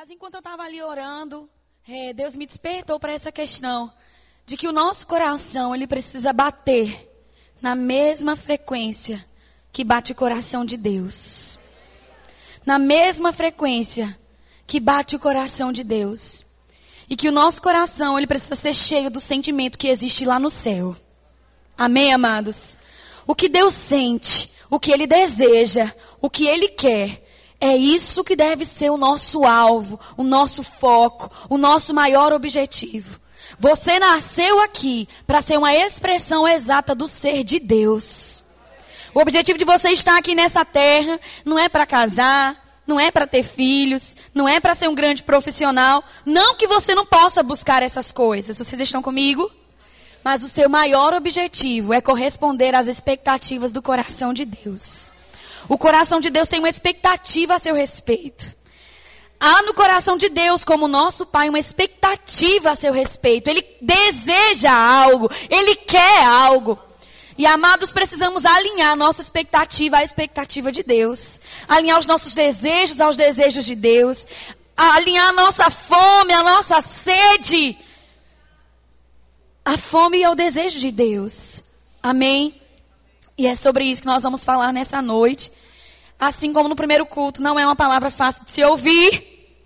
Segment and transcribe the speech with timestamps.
[0.00, 1.46] Mas enquanto eu estava ali orando,
[1.86, 3.92] é, Deus me despertou para essa questão
[4.46, 7.06] de que o nosso coração ele precisa bater
[7.60, 9.22] na mesma frequência
[9.70, 11.58] que bate o coração de Deus.
[12.64, 14.18] Na mesma frequência
[14.66, 16.46] que bate o coração de Deus.
[17.06, 20.48] E que o nosso coração ele precisa ser cheio do sentimento que existe lá no
[20.48, 20.96] céu.
[21.76, 22.78] Amém, amados?
[23.26, 25.92] O que Deus sente, o que Ele deseja,
[26.22, 27.22] o que Ele quer,
[27.60, 33.20] é isso que deve ser o nosso alvo, o nosso foco, o nosso maior objetivo.
[33.58, 38.42] Você nasceu aqui para ser uma expressão exata do ser de Deus.
[39.12, 43.26] O objetivo de você estar aqui nessa terra não é para casar, não é para
[43.26, 46.02] ter filhos, não é para ser um grande profissional.
[46.24, 48.56] Não que você não possa buscar essas coisas.
[48.56, 49.50] Vocês estão comigo?
[50.24, 55.12] Mas o seu maior objetivo é corresponder às expectativas do coração de Deus.
[55.70, 58.44] O coração de Deus tem uma expectativa a seu respeito.
[59.38, 63.48] Há no coração de Deus, como nosso Pai, uma expectativa a seu respeito.
[63.48, 66.78] Ele deseja algo, ele quer algo.
[67.38, 71.40] E amados, precisamos alinhar nossa expectativa à expectativa de Deus.
[71.66, 74.26] Alinhar os nossos desejos aos desejos de Deus.
[74.76, 77.78] Alinhar a nossa fome, a nossa sede
[79.64, 81.62] a fome é o desejo de Deus.
[82.02, 82.60] Amém?
[83.36, 85.50] E é sobre isso que nós vamos falar nessa noite.
[86.20, 89.56] Assim como no primeiro culto, não é uma palavra fácil de se ouvir.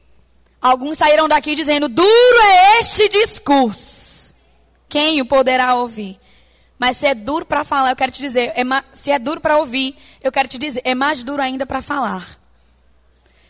[0.63, 4.33] Alguns saíram daqui dizendo: duro é este discurso.
[4.89, 6.19] Quem o poderá ouvir?
[6.79, 9.59] Mas se é duro para falar, eu quero te dizer, é se é duro para
[9.59, 12.39] ouvir, eu quero te dizer, é mais duro ainda para falar.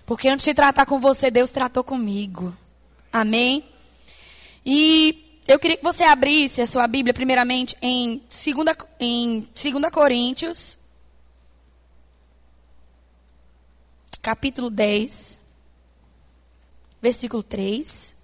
[0.07, 2.57] Porque antes de tratar com você, Deus tratou comigo.
[3.13, 3.65] Amém?
[4.65, 10.79] E eu queria que você abrisse a sua Bíblia, primeiramente, em 2 em 2 Coríntios,
[14.25, 15.39] capítulo 10,
[17.01, 18.15] versículo 3.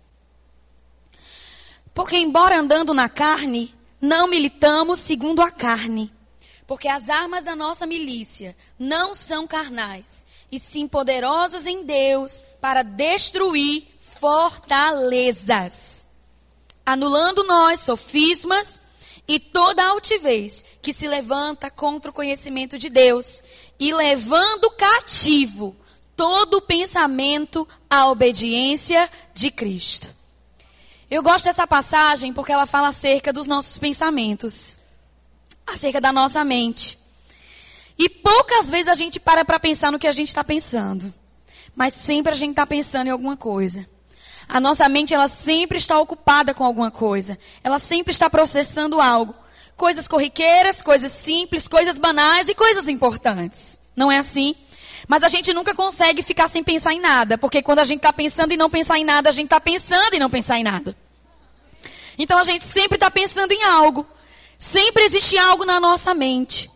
[1.92, 6.10] Porque, embora andando na carne, não militamos segundo a carne.
[6.66, 12.82] Porque as armas da nossa milícia não são carnais, e sim poderosos em Deus para
[12.82, 16.06] destruir fortalezas
[16.90, 18.82] anulando nós sofismas
[19.28, 23.40] e toda altivez que se levanta contra o conhecimento de Deus
[23.78, 25.76] e levando cativo
[26.20, 30.06] todo o pensamento à obediência de Cristo.
[31.10, 34.76] Eu gosto dessa passagem porque ela fala acerca dos nossos pensamentos,
[35.66, 36.98] acerca da nossa mente.
[37.98, 41.10] E poucas vezes a gente para para pensar no que a gente está pensando,
[41.74, 43.88] mas sempre a gente está pensando em alguma coisa.
[44.46, 47.38] A nossa mente, ela sempre está ocupada com alguma coisa.
[47.64, 49.34] Ela sempre está processando algo.
[49.74, 53.80] Coisas corriqueiras, coisas simples, coisas banais e coisas importantes.
[53.96, 54.54] Não é assim?
[55.08, 57.38] Mas a gente nunca consegue ficar sem pensar em nada.
[57.38, 60.14] Porque quando a gente está pensando em não pensar em nada, a gente está pensando
[60.14, 60.96] em não pensar em nada.
[62.18, 64.06] Então a gente sempre está pensando em algo.
[64.58, 66.70] Sempre existe algo na nossa mente.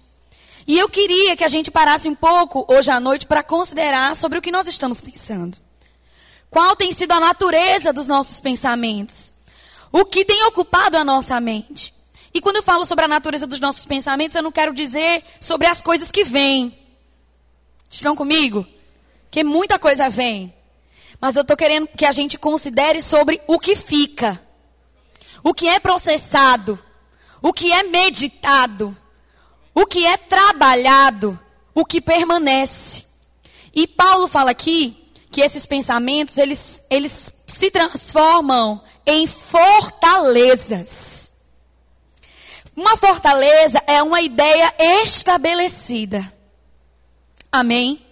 [0.66, 4.38] E eu queria que a gente parasse um pouco hoje à noite para considerar sobre
[4.38, 5.58] o que nós estamos pensando.
[6.50, 9.32] Qual tem sido a natureza dos nossos pensamentos?
[9.92, 11.92] O que tem ocupado a nossa mente?
[12.32, 15.66] E quando eu falo sobre a natureza dos nossos pensamentos, eu não quero dizer sobre
[15.66, 16.76] as coisas que vêm.
[17.94, 18.66] Estão comigo?
[19.30, 20.52] Que muita coisa vem.
[21.20, 24.42] Mas eu estou querendo que a gente considere sobre o que fica.
[25.44, 26.76] O que é processado.
[27.40, 28.96] O que é meditado.
[29.72, 31.38] O que é trabalhado.
[31.72, 33.04] O que permanece.
[33.72, 41.30] E Paulo fala aqui que esses pensamentos, eles, eles se transformam em fortalezas.
[42.74, 46.33] Uma fortaleza é uma ideia estabelecida.
[47.54, 48.04] Amém?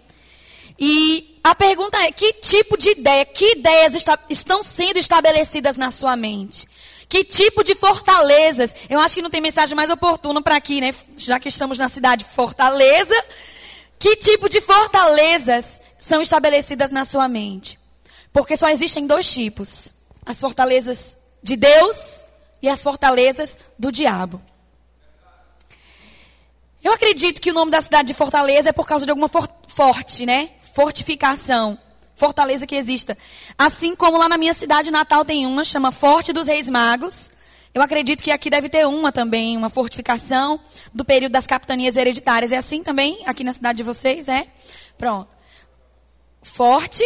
[0.79, 5.91] E a pergunta é: que tipo de ideia, que ideias está, estão sendo estabelecidas na
[5.91, 6.65] sua mente?
[7.09, 8.73] Que tipo de fortalezas?
[8.89, 10.95] Eu acho que não tem mensagem mais oportuna para aqui, né?
[11.17, 13.15] Já que estamos na cidade Fortaleza.
[13.99, 17.81] Que tipo de fortalezas são estabelecidas na sua mente.
[18.33, 19.93] Porque só existem dois tipos:
[20.25, 22.25] as fortalezas de Deus
[22.63, 24.41] e as fortalezas do diabo.
[26.83, 29.49] Eu acredito que o nome da cidade de Fortaleza é por causa de alguma for
[29.69, 30.51] forte, né?
[30.75, 31.79] Fortificação.
[32.15, 33.17] Fortaleza que exista.
[33.57, 37.31] Assim como lá na minha cidade natal tem uma, chama Forte dos Reis Magos.
[37.75, 40.61] Eu acredito que aqui deve ter uma também, uma fortificação
[40.93, 42.53] do período das capitanias hereditárias.
[42.53, 44.47] É assim também aqui na cidade de vocês, é?
[44.99, 45.43] Pronto
[46.43, 47.05] forte,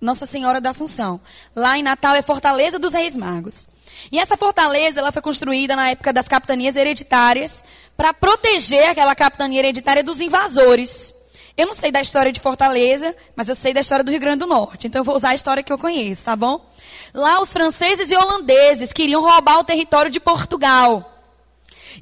[0.00, 1.20] Nossa Senhora da Assunção.
[1.54, 3.66] Lá em Natal é Fortaleza dos Reis Magos.
[4.10, 7.64] E essa fortaleza ela foi construída na época das capitanias hereditárias
[7.96, 11.14] para proteger aquela capitania hereditária dos invasores.
[11.56, 14.40] Eu não sei da história de Fortaleza, mas eu sei da história do Rio Grande
[14.40, 14.86] do Norte.
[14.86, 16.64] Então eu vou usar a história que eu conheço, tá bom?
[17.14, 21.14] Lá os franceses e holandeses queriam roubar o território de Portugal.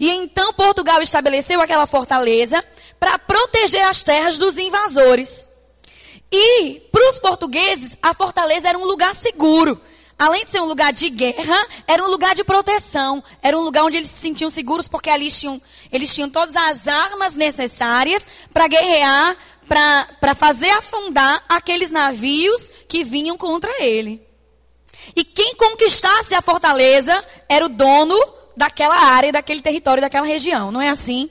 [0.01, 2.65] E então Portugal estabeleceu aquela fortaleza
[2.99, 5.49] para proteger as terras dos invasores.
[6.33, 9.81] E para os portugueses, a fortaleza era um lugar seguro.
[10.19, 13.23] Além de ser um lugar de guerra, era um lugar de proteção.
[13.43, 16.87] Era um lugar onde eles se sentiam seguros porque ali tinham, eles tinham todas as
[16.87, 24.23] armas necessárias para guerrear, para fazer afundar aqueles navios que vinham contra ele.
[25.17, 28.19] E quem conquistasse a fortaleza era o dono
[28.57, 30.71] daquela área, daquele território, daquela região.
[30.71, 31.29] Não é assim?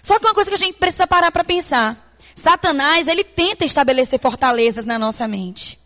[0.00, 2.16] Só que uma coisa que a gente precisa parar para pensar.
[2.34, 5.78] Satanás, ele tenta estabelecer fortalezas na nossa mente.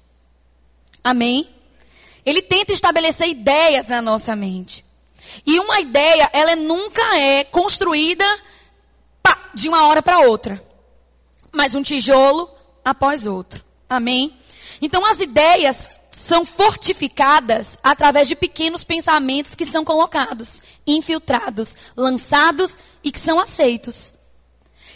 [1.02, 1.55] Amém?
[2.26, 4.84] Ele tenta estabelecer ideias na nossa mente.
[5.46, 8.24] E uma ideia, ela nunca é construída
[9.22, 10.60] pá, de uma hora para outra.
[11.52, 12.50] Mas um tijolo
[12.84, 13.64] após outro.
[13.88, 14.36] Amém?
[14.82, 23.12] Então as ideias são fortificadas através de pequenos pensamentos que são colocados, infiltrados, lançados e
[23.12, 24.14] que são aceitos.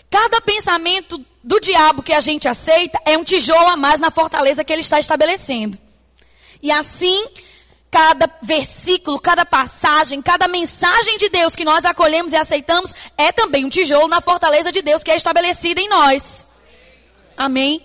[0.08, 4.64] Cada pensamento do diabo que a gente aceita é um tijolo a mais na fortaleza
[4.64, 5.78] que ele está estabelecendo.
[6.62, 7.26] E assim,
[7.90, 13.64] cada versículo, cada passagem, cada mensagem de Deus que nós acolhemos e aceitamos é também
[13.64, 16.46] um tijolo na fortaleza de Deus que é estabelecida em nós.
[17.36, 17.84] Amém?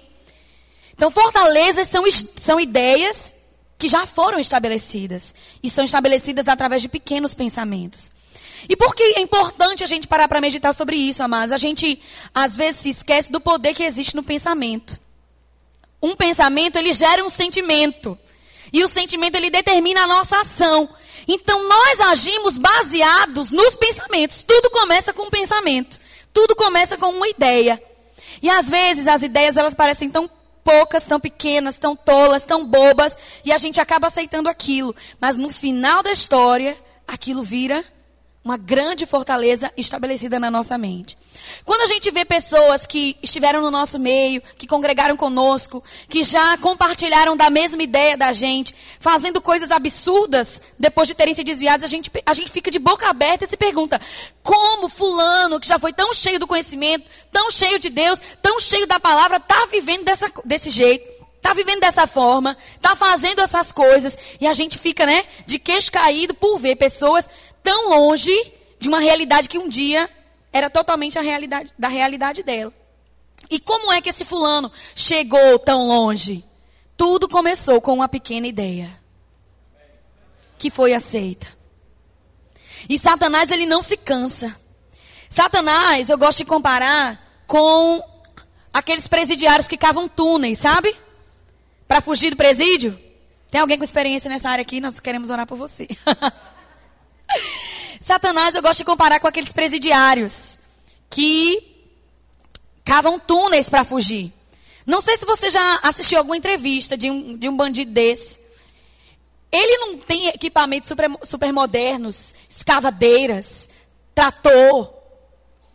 [0.94, 2.04] Então, fortalezas são,
[2.38, 3.36] são ideias
[3.78, 5.36] que já foram estabelecidas.
[5.62, 8.12] E são estabelecidas através de pequenos pensamentos.
[8.68, 11.52] E por que é importante a gente parar para meditar sobre isso, amados?
[11.52, 12.02] A gente,
[12.34, 15.00] às vezes, se esquece do poder que existe no pensamento.
[16.02, 18.18] Um pensamento, ele gera um sentimento.
[18.76, 20.90] E o sentimento, ele determina a nossa ação.
[21.26, 24.44] Então, nós agimos baseados nos pensamentos.
[24.44, 25.98] Tudo começa com um pensamento.
[26.34, 27.82] Tudo começa com uma ideia.
[28.42, 30.30] E às vezes, as ideias, elas parecem tão
[30.62, 34.94] poucas, tão pequenas, tão tolas, tão bobas, e a gente acaba aceitando aquilo.
[35.22, 36.78] Mas no final da história,
[37.08, 37.82] aquilo vira
[38.46, 41.18] uma grande fortaleza estabelecida na nossa mente.
[41.66, 46.56] Quando a gente vê pessoas que estiveram no nosso meio, que congregaram conosco, que já
[46.60, 51.88] compartilharam da mesma ideia da gente, fazendo coisas absurdas depois de terem se desviado, a
[51.88, 54.00] gente, a gente fica de boca aberta e se pergunta:
[54.44, 58.86] como Fulano, que já foi tão cheio do conhecimento, tão cheio de Deus, tão cheio
[58.86, 61.16] da palavra, está vivendo dessa, desse jeito?
[61.38, 65.92] Está vivendo dessa forma, está fazendo essas coisas, e a gente fica, né, de queixo
[65.92, 67.30] caído por ver pessoas
[67.66, 68.32] tão longe
[68.80, 70.08] de uma realidade que um dia
[70.54, 72.72] era totalmente a realidade, da realidade dela.
[73.50, 76.46] E como é que esse fulano chegou tão longe?
[76.96, 78.90] Tudo começou com uma pequena ideia
[80.58, 81.48] que foi aceita.
[82.88, 84.56] E Satanás ele não se cansa.
[85.28, 88.02] Satanás, eu gosto de comparar com
[88.72, 90.96] aqueles presidiários que cavam túneis, sabe?
[91.88, 92.98] Para fugir do presídio.
[93.50, 94.80] Tem alguém com experiência nessa área aqui?
[94.80, 95.88] Nós queremos orar por você.
[98.00, 100.60] Satanás eu gosto de comparar com aqueles presidiários
[101.10, 101.76] que
[102.84, 104.32] cavam túneis para fugir.
[104.86, 108.40] Não sei se você já assistiu alguma entrevista de um, de um bandido desse.
[109.52, 113.70] Ele não tem equipamentos super, super modernos, escavadeiras,
[114.14, 114.94] trator,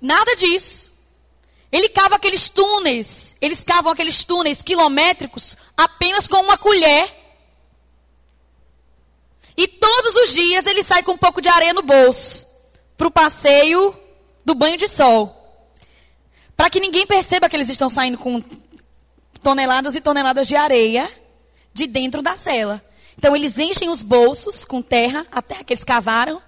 [0.01, 0.93] nada disso.
[1.73, 7.20] Ele cava aqueles túneis, eles cavam aqueles túneis quilométricos apenas com uma colher
[9.57, 12.47] e todos os dias ele sai com um pouco de areia no bolso
[12.97, 13.97] para o passeio
[14.45, 15.37] do banho de sol.
[16.57, 18.43] Para que ninguém perceba que eles estão saindo com
[19.43, 21.11] toneladas e toneladas de areia
[21.73, 22.83] de dentro da cela.
[23.17, 26.41] Então eles enchem os bolsos com terra, a terra que eles cavaram.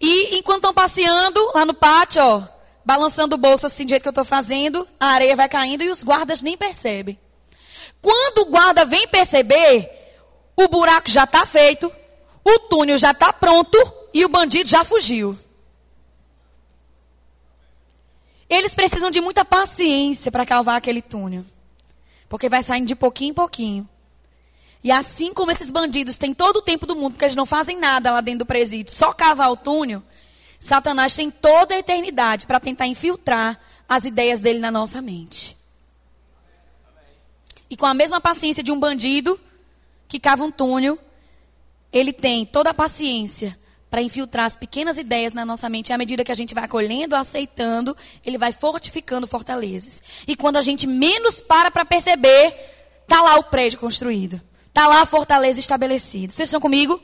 [0.00, 2.42] E enquanto estão passeando lá no pátio, ó,
[2.84, 5.90] balançando o bolso assim do jeito que eu estou fazendo, a areia vai caindo e
[5.90, 7.18] os guardas nem percebem.
[8.00, 9.90] Quando o guarda vem perceber,
[10.56, 11.92] o buraco já está feito,
[12.44, 13.76] o túnel já está pronto
[14.12, 15.38] e o bandido já fugiu.
[18.48, 21.44] Eles precisam de muita paciência para cavar aquele túnel.
[22.28, 23.88] Porque vai saindo de pouquinho em pouquinho.
[24.82, 27.78] E assim como esses bandidos têm todo o tempo do mundo, porque eles não fazem
[27.78, 30.02] nada lá dentro do presídio, só cavar o túnel,
[30.58, 35.56] Satanás tem toda a eternidade para tentar infiltrar as ideias dele na nossa mente.
[37.68, 39.38] E com a mesma paciência de um bandido
[40.08, 40.98] que cava um túnel,
[41.92, 43.58] ele tem toda a paciência
[43.90, 45.88] para infiltrar as pequenas ideias na nossa mente.
[45.88, 50.02] E à medida que a gente vai acolhendo, aceitando, ele vai fortificando fortalezas.
[50.26, 52.54] E quando a gente menos para para perceber,
[53.06, 54.40] tá lá o prédio construído.
[54.72, 56.32] Tá lá a fortaleza estabelecida.
[56.32, 57.00] Vocês estão comigo?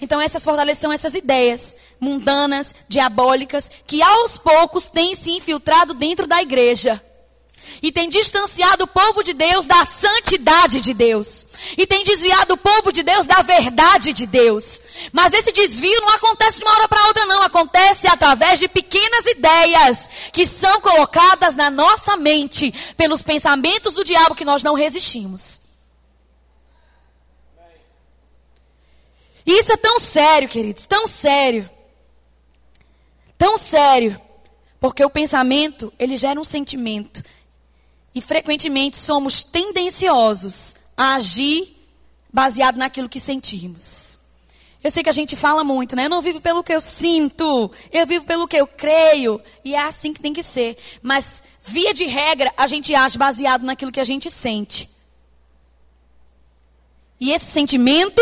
[0.00, 6.26] Então essas fortalezas são essas ideias mundanas, diabólicas, que aos poucos têm se infiltrado dentro
[6.26, 7.02] da igreja.
[7.82, 11.44] E tem distanciado o povo de Deus da santidade de Deus.
[11.76, 14.80] E tem desviado o povo de Deus da verdade de Deus.
[15.12, 17.42] Mas esse desvio não acontece de uma hora para outra, não.
[17.42, 24.34] Acontece através de pequenas ideias que são colocadas na nossa mente pelos pensamentos do diabo
[24.34, 25.60] que nós não resistimos.
[29.44, 31.68] E isso é tão sério, queridos, tão sério.
[33.36, 34.20] Tão sério.
[34.78, 37.22] Porque o pensamento, ele gera um sentimento.
[38.14, 41.76] E frequentemente somos tendenciosos a agir
[42.32, 44.18] baseado naquilo que sentimos.
[44.82, 46.06] Eu sei que a gente fala muito, né?
[46.06, 49.40] Eu não vivo pelo que eu sinto, eu vivo pelo que eu creio.
[49.64, 50.76] E é assim que tem que ser.
[51.00, 54.90] Mas, via de regra, a gente age baseado naquilo que a gente sente.
[57.20, 58.20] E esse sentimento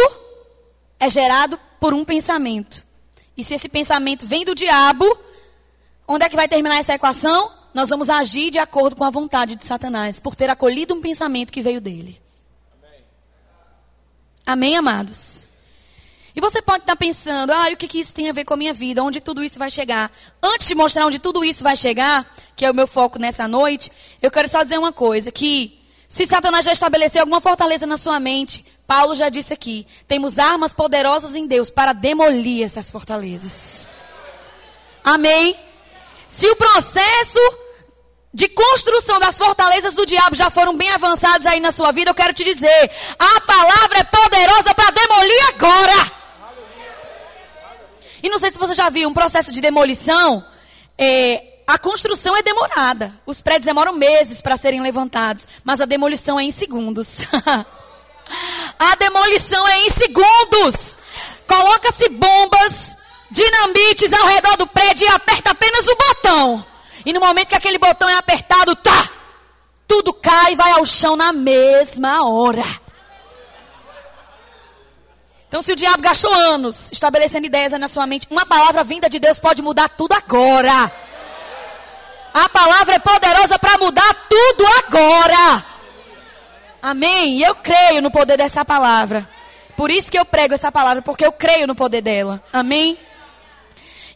[0.98, 2.84] é gerado por um pensamento.
[3.34, 5.18] E se esse pensamento vem do diabo,
[6.06, 7.50] onde é que vai terminar essa equação?
[7.72, 11.52] Nós vamos agir de acordo com a vontade de Satanás, por ter acolhido um pensamento
[11.52, 12.20] que veio dele.
[14.44, 15.46] Amém, amados?
[16.34, 18.56] E você pode estar pensando, ah, o que, que isso tem a ver com a
[18.56, 19.02] minha vida?
[19.02, 20.10] Onde tudo isso vai chegar?
[20.42, 23.90] Antes de mostrar onde tudo isso vai chegar, que é o meu foco nessa noite,
[24.22, 28.18] eu quero só dizer uma coisa, que se Satanás já estabeleceu alguma fortaleza na sua
[28.18, 33.86] mente, Paulo já disse aqui: temos armas poderosas em Deus para demolir essas fortalezas.
[35.04, 35.56] Amém?
[36.28, 37.38] Se o processo
[38.32, 42.14] de construção das fortalezas do diabo já foram bem avançados aí na sua vida, eu
[42.14, 46.12] quero te dizer: a palavra é poderosa para demolir agora.
[48.22, 50.44] E não sei se você já viu um processo de demolição.
[50.98, 53.12] É, a construção é demorada.
[53.24, 55.48] Os prédios demoram meses para serem levantados.
[55.64, 57.20] Mas a demolição é em segundos.
[58.78, 60.96] A demolição é em segundos.
[61.46, 62.96] Coloca-se bombas,
[63.30, 66.66] dinamites ao redor do prédio e aperta apenas o botão.
[67.04, 69.08] E no momento que aquele botão é apertado, tá!
[69.86, 72.62] Tudo cai e vai ao chão na mesma hora.
[75.48, 79.18] Então, se o diabo gastou anos estabelecendo ideias na sua mente, uma palavra vinda de
[79.18, 80.92] Deus pode mudar tudo agora.
[82.32, 85.64] A palavra é poderosa para mudar tudo agora.
[86.80, 87.42] Amém?
[87.42, 89.28] Eu creio no poder dessa palavra.
[89.76, 92.40] Por isso que eu prego essa palavra, porque eu creio no poder dela.
[92.52, 92.96] Amém?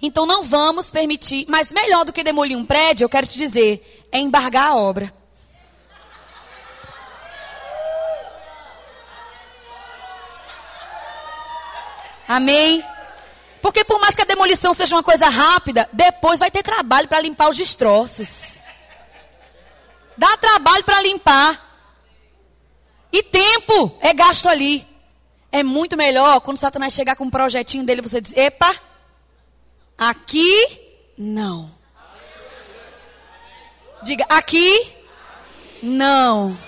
[0.07, 4.07] Então não vamos permitir, mas melhor do que demolir um prédio, eu quero te dizer,
[4.13, 5.15] é embargar a obra.
[12.29, 12.85] Amém?
[13.63, 17.23] Porque por mais que a demolição seja uma coisa rápida, depois vai ter trabalho para
[17.23, 18.61] limpar os destroços.
[20.19, 21.61] Dá trabalho para limpar.
[23.11, 24.87] E tempo é gasto ali.
[25.51, 28.75] É muito melhor quando Satanás chegar com um projetinho dele, você diz: Epa,
[29.97, 30.81] aqui
[31.17, 31.71] não.
[34.03, 34.93] Diga, aqui
[35.83, 36.59] não.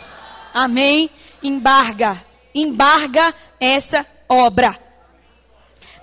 [0.55, 1.11] Amém?
[1.43, 2.25] Embarga.
[2.55, 4.79] Embarga essa obra.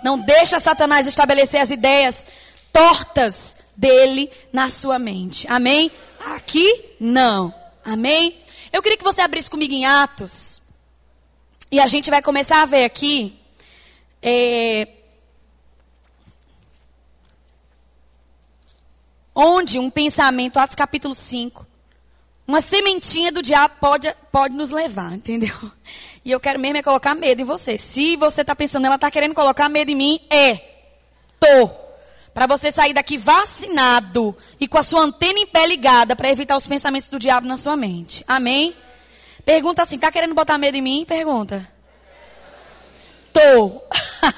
[0.04, 2.28] Não deixa Satanás estabelecer as ideias
[2.72, 5.48] tortas dele na sua mente.
[5.48, 5.92] Amém?
[6.36, 7.54] Aqui não.
[7.84, 8.38] Amém?
[8.72, 10.62] Eu queria que você abrisse comigo em Atos.
[11.72, 13.40] E a gente vai começar a ver aqui.
[14.22, 14.88] É,
[19.36, 21.66] onde um pensamento, Atos capítulo 5,
[22.48, 25.56] uma sementinha do diabo pode, pode nos levar, entendeu?
[26.24, 27.78] E eu quero mesmo é colocar medo em você.
[27.78, 30.58] Se você está pensando, ela está querendo colocar medo em mim, é.
[31.40, 31.84] Tô
[32.34, 36.58] para você sair daqui vacinado e com a sua antena em pé ligada para evitar
[36.58, 38.24] os pensamentos do diabo na sua mente.
[38.28, 38.76] Amém?
[39.46, 41.06] Pergunta assim: tá querendo botar medo em mim?
[41.08, 41.68] Pergunta.
[43.32, 43.82] Tô.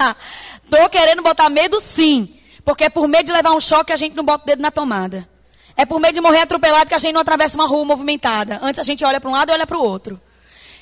[0.70, 2.36] Tô querendo botar medo sim.
[2.66, 4.62] Porque é por medo de levar um choque que a gente não bota o dedo
[4.62, 5.30] na tomada.
[5.78, 8.60] É por medo de morrer atropelado que a gente não atravessa uma rua movimentada.
[8.62, 10.20] Antes a gente olha para um lado e olha para o outro.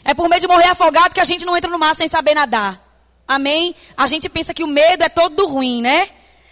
[0.05, 2.35] É por medo de morrer afogado que a gente não entra no mar sem saber
[2.35, 2.81] nadar.
[3.27, 3.75] Amém?
[3.97, 6.09] A gente pensa que o medo é todo do ruim, né?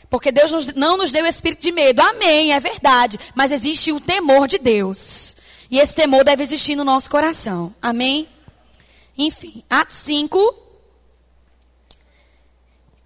[0.10, 2.02] Porque Deus não nos deu espírito de medo.
[2.02, 3.18] Amém, é verdade.
[3.34, 5.38] Mas existe o temor de Deus.
[5.70, 7.74] E esse temor deve existir no nosso coração.
[7.82, 8.28] Amém?
[9.18, 10.56] Enfim, Atos 5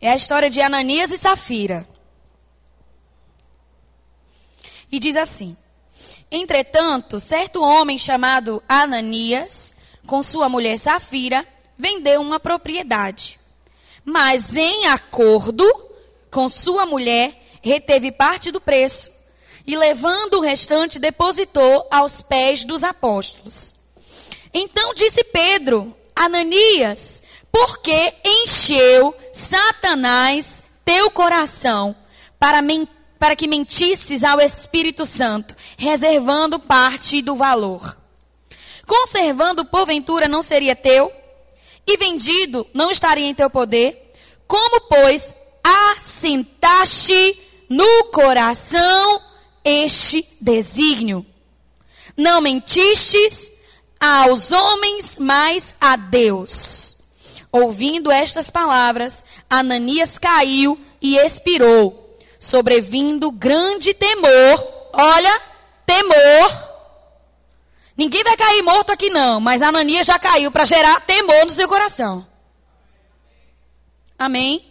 [0.01, 1.88] é a história de Ananias e Safira.
[4.96, 5.58] E diz assim:
[6.32, 9.74] Entretanto, certo homem chamado Ananias,
[10.08, 11.46] com sua mulher Safira,
[11.78, 13.38] vendeu uma propriedade.
[14.06, 15.70] Mas em acordo
[16.32, 19.12] com sua mulher, reteve parte do preço
[19.68, 23.75] e, levando o restante, depositou aos pés dos apóstolos.
[24.54, 27.22] Então disse Pedro, Ananias,
[27.52, 31.94] por que encheu Satanás teu coração
[32.40, 32.62] para
[33.20, 37.98] para que mentisses ao Espírito Santo, reservando parte do valor.
[38.86, 41.12] Conservando, porventura, não seria teu,
[41.88, 44.14] e vendido não estaria em teu poder?
[44.48, 49.22] Como, pois, assentaste no coração
[49.64, 51.26] este desígnio?
[52.16, 53.52] Não mentistes
[54.00, 56.96] aos homens, mas a Deus.
[57.52, 62.05] Ouvindo estas palavras, Ananias caiu e expirou,
[62.46, 64.90] sobrevindo grande temor.
[64.94, 65.42] Olha,
[65.86, 66.75] temor.
[67.98, 71.68] Ninguém vai cair morto aqui não, mas Ananias já caiu para gerar temor no seu
[71.68, 72.28] coração.
[74.18, 74.66] Amém?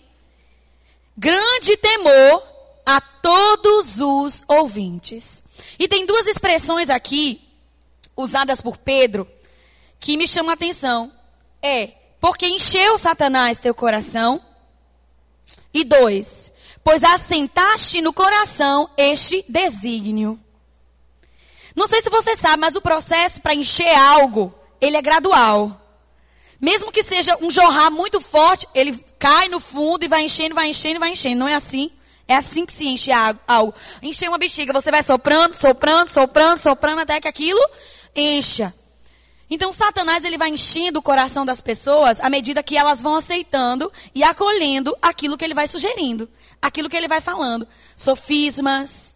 [1.17, 2.43] Grande temor
[2.85, 5.43] a todos os ouvintes.
[5.79, 7.41] E tem duas expressões aqui,
[8.17, 9.27] usadas por Pedro,
[9.99, 11.13] que me chamam a atenção.
[11.63, 14.41] É, porque encheu Satanás teu coração.
[15.73, 16.53] E dois,
[16.85, 20.39] pois assentaste no coração este desígnio.
[21.75, 25.81] Não sei se você sabe, mas o processo para encher algo, ele é gradual.
[26.61, 30.69] Mesmo que seja um jorrar muito forte, ele cai no fundo e vai enchendo, vai
[30.69, 31.41] enchendo, vai enchendo.
[31.41, 31.91] Não é assim?
[32.29, 33.11] É assim que se enche
[33.47, 33.75] algo.
[34.03, 37.61] Encher uma bexiga, você vai soprando, soprando, soprando, soprando até que aquilo
[38.15, 38.73] encha.
[39.51, 43.93] Então Satanás ele vai enchendo o coração das pessoas à medida que elas vão aceitando
[44.15, 46.29] e acolhendo aquilo que ele vai sugerindo,
[46.61, 49.15] aquilo que ele vai falando, sofismas,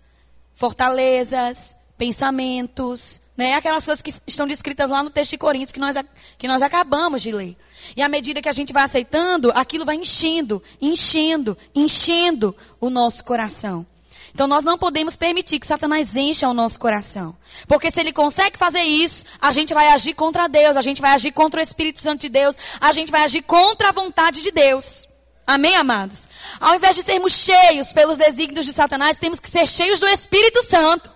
[0.54, 3.54] fortalezas, pensamentos, né?
[3.54, 5.94] Aquelas coisas que estão descritas lá no texto de Coríntios que nós,
[6.36, 7.56] que nós acabamos de ler.
[7.96, 13.24] E à medida que a gente vai aceitando, aquilo vai enchendo, enchendo, enchendo o nosso
[13.24, 13.86] coração.
[14.32, 17.36] Então nós não podemos permitir que Satanás encha o nosso coração.
[17.66, 21.12] Porque se ele consegue fazer isso, a gente vai agir contra Deus, a gente vai
[21.12, 24.50] agir contra o Espírito Santo de Deus, a gente vai agir contra a vontade de
[24.50, 25.08] Deus.
[25.46, 26.28] Amém, amados?
[26.60, 30.62] Ao invés de sermos cheios pelos desígnios de Satanás, temos que ser cheios do Espírito
[30.62, 31.10] Santo.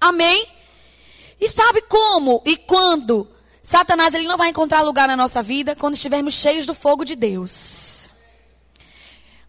[0.00, 0.46] Amém?
[1.40, 3.28] E sabe como e quando
[3.62, 7.14] Satanás ele não vai encontrar lugar na nossa vida quando estivermos cheios do fogo de
[7.14, 7.93] Deus.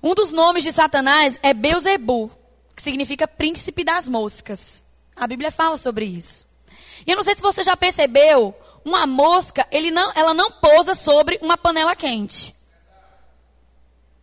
[0.05, 2.29] Um dos nomes de Satanás é Beuzebu,
[2.75, 4.85] que significa príncipe das moscas.
[5.15, 6.45] A Bíblia fala sobre isso.
[7.07, 8.53] E eu não sei se você já percebeu,
[8.85, 12.53] uma mosca, não, ela não pousa sobre uma panela quente.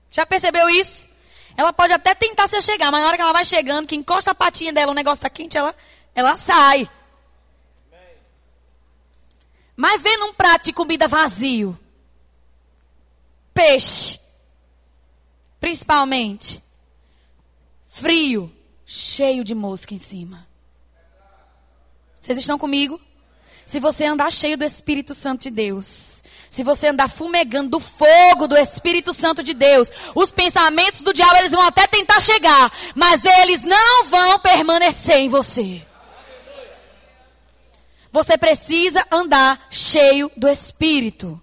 [0.09, 1.09] Já percebeu isso?
[1.57, 4.31] Ela pode até tentar se chegar, mas na hora que ela vai chegando, que encosta
[4.31, 5.75] a patinha dela, o negócio está quente, ela,
[6.15, 6.89] ela sai.
[9.75, 11.77] Mas vê num prato de comida vazio.
[13.53, 14.22] Peixe.
[15.63, 16.61] Principalmente.
[17.87, 18.53] Frio.
[18.85, 20.47] Cheio de mosca em cima.
[22.21, 23.01] Vocês estão comigo?
[23.65, 28.49] Se você andar cheio do Espírito Santo de Deus, se você andar fumegando do fogo
[28.49, 33.25] do Espírito Santo de Deus, os pensamentos do diabo eles vão até tentar chegar, mas
[33.25, 35.87] eles não vão permanecer em você.
[38.11, 41.41] Você precisa andar cheio do Espírito,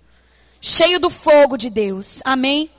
[0.59, 2.21] cheio do fogo de Deus.
[2.25, 2.69] Amém?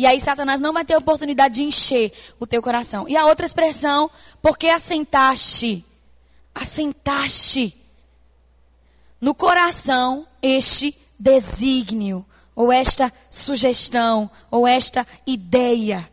[0.00, 3.06] E aí Satanás não vai ter oportunidade de encher o teu coração.
[3.06, 4.10] E a outra expressão,
[4.40, 5.84] porque assentaste,
[6.54, 7.76] assentaste
[9.20, 12.24] no coração este desígnio,
[12.56, 16.10] ou esta sugestão, ou esta ideia.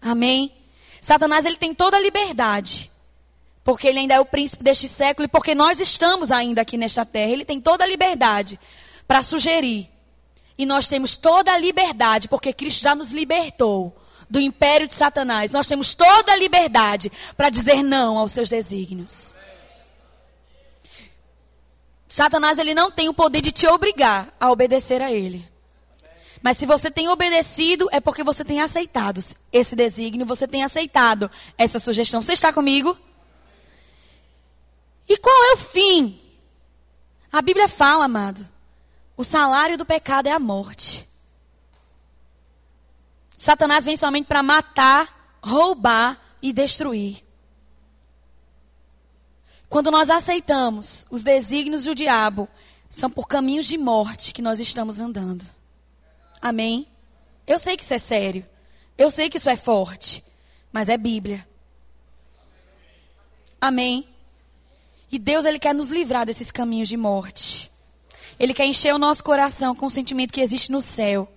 [0.00, 0.50] Amém?
[0.98, 2.90] Satanás ele tem toda a liberdade
[3.62, 7.04] porque ele ainda é o príncipe deste século e porque nós estamos ainda aqui nesta
[7.04, 7.32] terra.
[7.32, 8.58] Ele tem toda a liberdade
[9.06, 9.86] para sugerir.
[10.58, 13.96] E nós temos toda a liberdade, porque Cristo já nos libertou
[14.28, 15.52] do império de Satanás.
[15.52, 19.34] Nós temos toda a liberdade para dizer não aos seus desígnios.
[22.08, 25.48] Satanás ele não tem o poder de te obrigar a obedecer a ele.
[26.42, 31.30] Mas se você tem obedecido, é porque você tem aceitado esse desígnio, você tem aceitado
[31.56, 32.22] essa sugestão.
[32.22, 32.96] Você está comigo?
[35.08, 36.20] E qual é o fim?
[37.32, 38.46] A Bíblia fala, amado.
[39.18, 41.04] O salário do pecado é a morte.
[43.36, 47.26] Satanás vem somente para matar, roubar e destruir.
[49.68, 52.48] Quando nós aceitamos os desígnios do diabo,
[52.88, 55.44] são por caminhos de morte que nós estamos andando.
[56.40, 56.86] Amém?
[57.44, 58.46] Eu sei que isso é sério.
[58.96, 60.22] Eu sei que isso é forte.
[60.72, 61.44] Mas é Bíblia.
[63.60, 64.08] Amém?
[65.10, 67.67] E Deus, Ele quer nos livrar desses caminhos de morte.
[68.38, 71.30] Ele quer encher o nosso coração com o sentimento que existe no céu,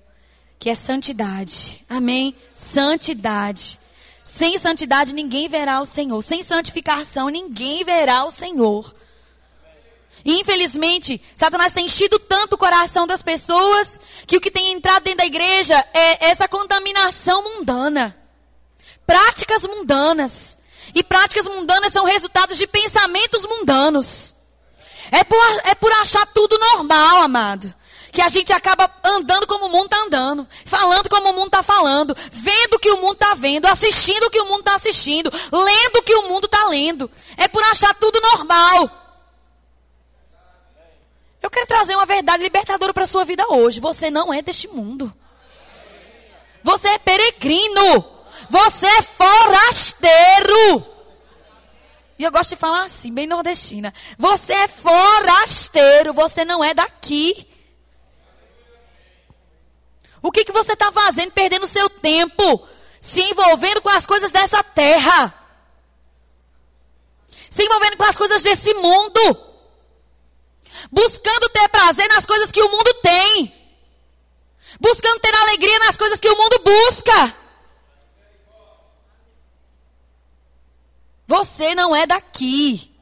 [0.60, 1.84] que é santidade.
[1.90, 2.36] Amém?
[2.54, 3.80] Santidade.
[4.24, 6.22] Sem santidade ninguém verá o Senhor.
[6.22, 8.94] Sem santificação ninguém verá o Senhor.
[10.24, 15.04] E infelizmente, Satanás tem enchido tanto o coração das pessoas que o que tem entrado
[15.04, 18.16] dentro da igreja é essa contaminação mundana
[19.12, 20.58] práticas mundanas.
[20.96, 24.34] E práticas mundanas são resultados de pensamentos mundanos.
[25.12, 27.74] É por, é por achar tudo normal, amado.
[28.14, 31.62] Que a gente acaba andando como o mundo está andando, falando como o mundo está
[31.62, 35.32] falando, vendo o que o mundo está vendo, assistindo o que o mundo está assistindo,
[35.52, 37.12] lendo o que o mundo está lendo.
[37.38, 38.90] É por achar tudo normal.
[41.42, 43.80] Eu quero trazer uma verdade libertadora para a sua vida hoje.
[43.80, 45.14] Você não é deste mundo.
[46.64, 48.06] Você é peregrino.
[48.50, 50.91] Você é forasteiro.
[52.22, 53.92] E eu gosto de falar assim, bem nordestina.
[54.16, 57.48] Você é forasteiro, você não é daqui.
[60.22, 62.68] O que, que você está fazendo, perdendo seu tempo,
[63.02, 65.34] se envolvendo com as coisas dessa terra?
[67.50, 69.20] Se envolvendo com as coisas desse mundo?
[70.92, 73.52] Buscando ter prazer nas coisas que o mundo tem.
[74.80, 77.41] Buscando ter alegria nas coisas que o mundo busca.
[81.32, 82.94] Você não é daqui.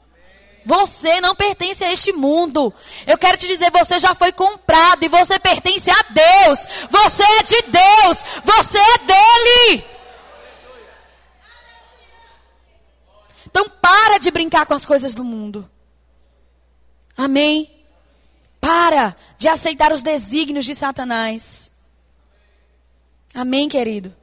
[0.63, 2.71] Você não pertence a este mundo.
[3.07, 6.59] Eu quero te dizer, você já foi comprado e você pertence a Deus.
[6.91, 8.23] Você é de Deus.
[8.43, 9.83] Você é dele.
[13.47, 15.67] Então para de brincar com as coisas do mundo.
[17.17, 17.83] Amém.
[18.61, 21.71] Para de aceitar os desígnios de Satanás.
[23.33, 24.15] Amém, querido?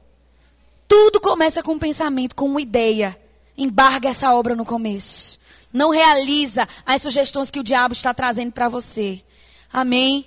[0.87, 3.19] Tudo começa com um pensamento, com uma ideia
[3.57, 5.39] embarga essa obra no começo.
[5.73, 9.23] Não realiza as sugestões que o diabo está trazendo para você.
[9.71, 10.25] Amém?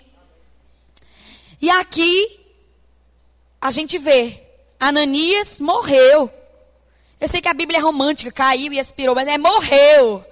[1.60, 2.40] E aqui
[3.60, 4.42] a gente vê,
[4.78, 6.32] Ananias morreu.
[7.20, 10.24] Eu sei que a Bíblia é romântica, caiu e expirou, mas é morreu.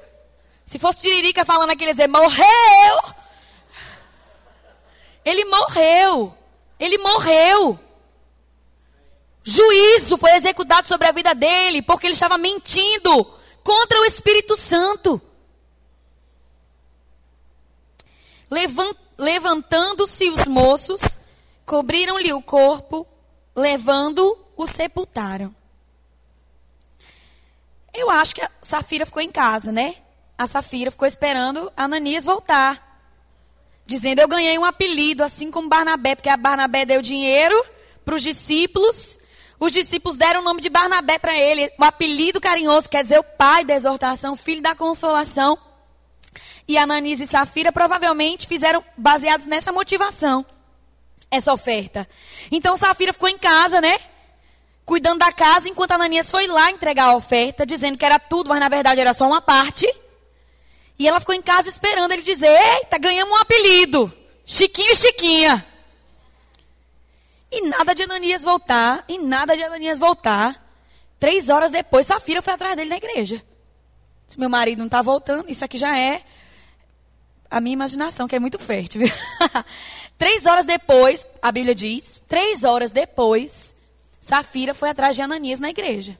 [0.64, 3.14] Se fosse Tiririca falando aqui, ele dizer, morreu.
[5.24, 6.34] Ele morreu.
[6.78, 7.78] Ele morreu.
[9.50, 13.24] Juízo foi executado sobre a vida dele, porque ele estava mentindo
[13.64, 15.18] contra o Espírito Santo.
[19.16, 21.18] Levantando-se os moços,
[21.64, 23.06] cobriram-lhe o corpo,
[23.56, 25.56] levando-o, o sepultaram.
[27.94, 29.94] Eu acho que a Safira ficou em casa, né?
[30.36, 33.00] A Safira ficou esperando Ananias voltar.
[33.86, 37.58] Dizendo, eu ganhei um apelido, assim como Barnabé, porque a Barnabé deu dinheiro
[38.04, 39.18] para os discípulos
[39.60, 41.70] os discípulos deram o nome de Barnabé para ele.
[41.78, 45.58] O apelido carinhoso quer dizer o pai da exortação, filho da consolação.
[46.66, 50.44] E Ananias e Safira provavelmente fizeram baseados nessa motivação,
[51.30, 52.06] essa oferta.
[52.52, 53.98] Então Safira ficou em casa, né?
[54.84, 58.60] Cuidando da casa, enquanto Ananias foi lá entregar a oferta, dizendo que era tudo, mas
[58.60, 59.86] na verdade era só uma parte.
[60.98, 64.12] E ela ficou em casa esperando ele dizer: Eita, ganhamos um apelido.
[64.44, 65.66] Chiquinho e Chiquinha.
[67.50, 70.64] E nada de Ananias voltar, e nada de Ananias voltar.
[71.18, 73.42] Três horas depois, Safira foi atrás dele na igreja.
[74.26, 76.22] Se meu marido não está voltando, isso aqui já é
[77.50, 79.02] a minha imaginação, que é muito fértil.
[80.18, 83.74] três horas depois, a Bíblia diz, três horas depois,
[84.20, 86.18] Safira foi atrás de Ananias na igreja.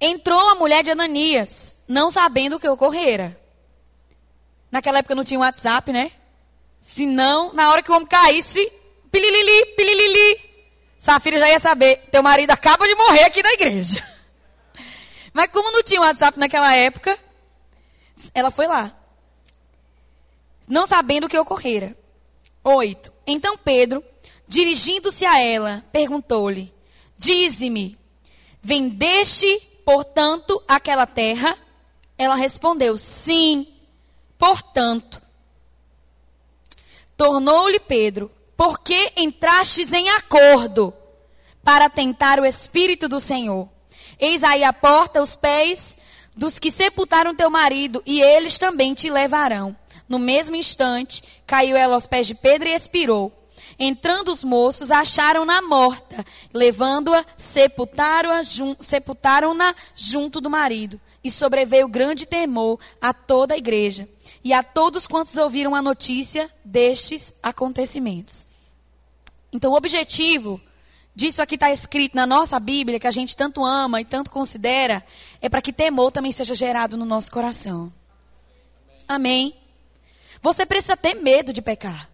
[0.00, 3.38] Entrou a mulher de Ananias, não sabendo o que ocorrera.
[4.70, 6.10] Naquela época não tinha WhatsApp, né?
[6.82, 8.70] Senão, na hora que o homem caísse,
[9.10, 10.50] pililili, pililili,
[10.98, 14.04] Safira já ia saber, teu marido acaba de morrer aqui na igreja.
[15.32, 17.16] Mas como não tinha WhatsApp naquela época,
[18.34, 18.92] ela foi lá.
[20.68, 21.96] Não sabendo o que ocorrera.
[22.64, 23.12] Oito.
[23.26, 24.04] Então Pedro,
[24.46, 26.72] dirigindo-se a ela, perguntou-lhe:
[27.16, 27.98] Dize-me,
[28.60, 31.56] vendeste, portanto, aquela terra?
[32.18, 33.66] Ela respondeu: Sim,
[34.36, 35.22] portanto.
[37.16, 40.92] Tornou-lhe Pedro: Por que entrastes em acordo
[41.62, 43.68] para tentar o Espírito do Senhor?
[44.18, 45.96] Eis aí a porta, os pés
[46.36, 49.76] dos que sepultaram teu marido, e eles também te levarão.
[50.08, 53.32] No mesmo instante, caiu ela aos pés de Pedro e expirou.
[53.78, 56.24] Entrando os moços, acharam-na morta.
[56.52, 59.56] Levando-a, sepultaram-na jun sepultaram
[59.94, 61.00] junto do marido.
[61.24, 64.08] E sobreveio grande temor a toda a igreja
[64.44, 68.46] e a todos quantos ouviram a notícia destes acontecimentos.
[69.52, 70.60] Então, o objetivo
[71.14, 75.04] disso aqui está escrito na nossa Bíblia, que a gente tanto ama e tanto considera,
[75.40, 77.92] é para que temor também seja gerado no nosso coração.
[79.06, 79.54] Amém?
[80.40, 82.10] Você precisa ter medo de pecar.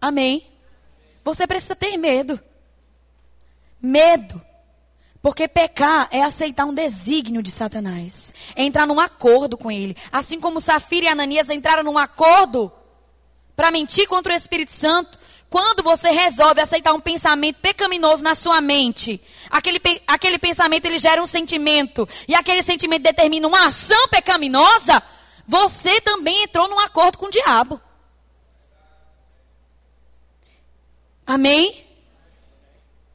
[0.00, 0.46] Amém?
[1.24, 2.38] Você precisa ter medo.
[3.80, 4.42] Medo.
[5.24, 8.30] Porque pecar é aceitar um desígnio de Satanás.
[8.54, 9.96] É entrar num acordo com ele.
[10.12, 12.70] Assim como Safira e Ananias entraram num acordo
[13.56, 18.60] para mentir contra o Espírito Santo, quando você resolve aceitar um pensamento pecaminoso na sua
[18.60, 25.02] mente, aquele, aquele pensamento ele gera um sentimento, e aquele sentimento determina uma ação pecaminosa,
[25.48, 27.80] você também entrou num acordo com o diabo.
[31.26, 31.83] Amém?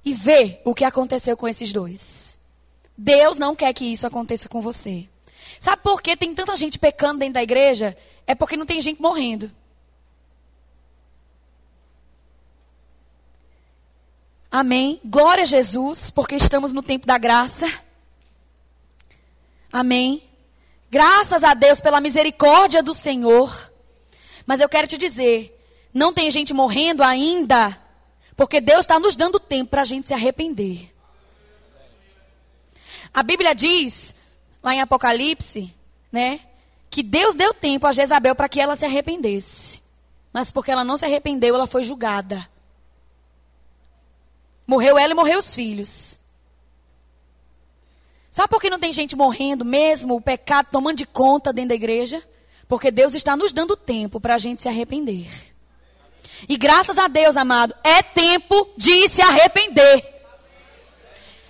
[0.09, 2.39] E vê o que aconteceu com esses dois.
[2.97, 5.07] Deus não quer que isso aconteça com você.
[5.59, 7.95] Sabe por que tem tanta gente pecando dentro da igreja?
[8.25, 9.51] É porque não tem gente morrendo.
[14.49, 14.99] Amém.
[15.05, 17.71] Glória a Jesus, porque estamos no tempo da graça.
[19.71, 20.23] Amém.
[20.89, 23.71] Graças a Deus pela misericórdia do Senhor.
[24.43, 25.55] Mas eu quero te dizer,
[25.93, 27.79] não tem gente morrendo ainda,
[28.39, 30.95] porque Deus está nos dando tempo para a gente se arrepender.
[33.13, 34.15] A Bíblia diz,
[34.63, 35.75] lá em Apocalipse,
[36.09, 36.39] né,
[36.89, 39.83] que Deus deu tempo a Jezabel para que ela se arrependesse.
[40.31, 42.49] Mas porque ela não se arrependeu, ela foi julgada.
[44.65, 46.17] Morreu ela e morreu os filhos.
[48.31, 51.75] Sabe por que não tem gente morrendo mesmo, o pecado tomando de conta dentro da
[51.75, 52.23] igreja?
[52.69, 55.27] Porque Deus está nos dando tempo para a gente se arrepender.
[56.47, 60.03] E graças a Deus, amado, é tempo de se arrepender.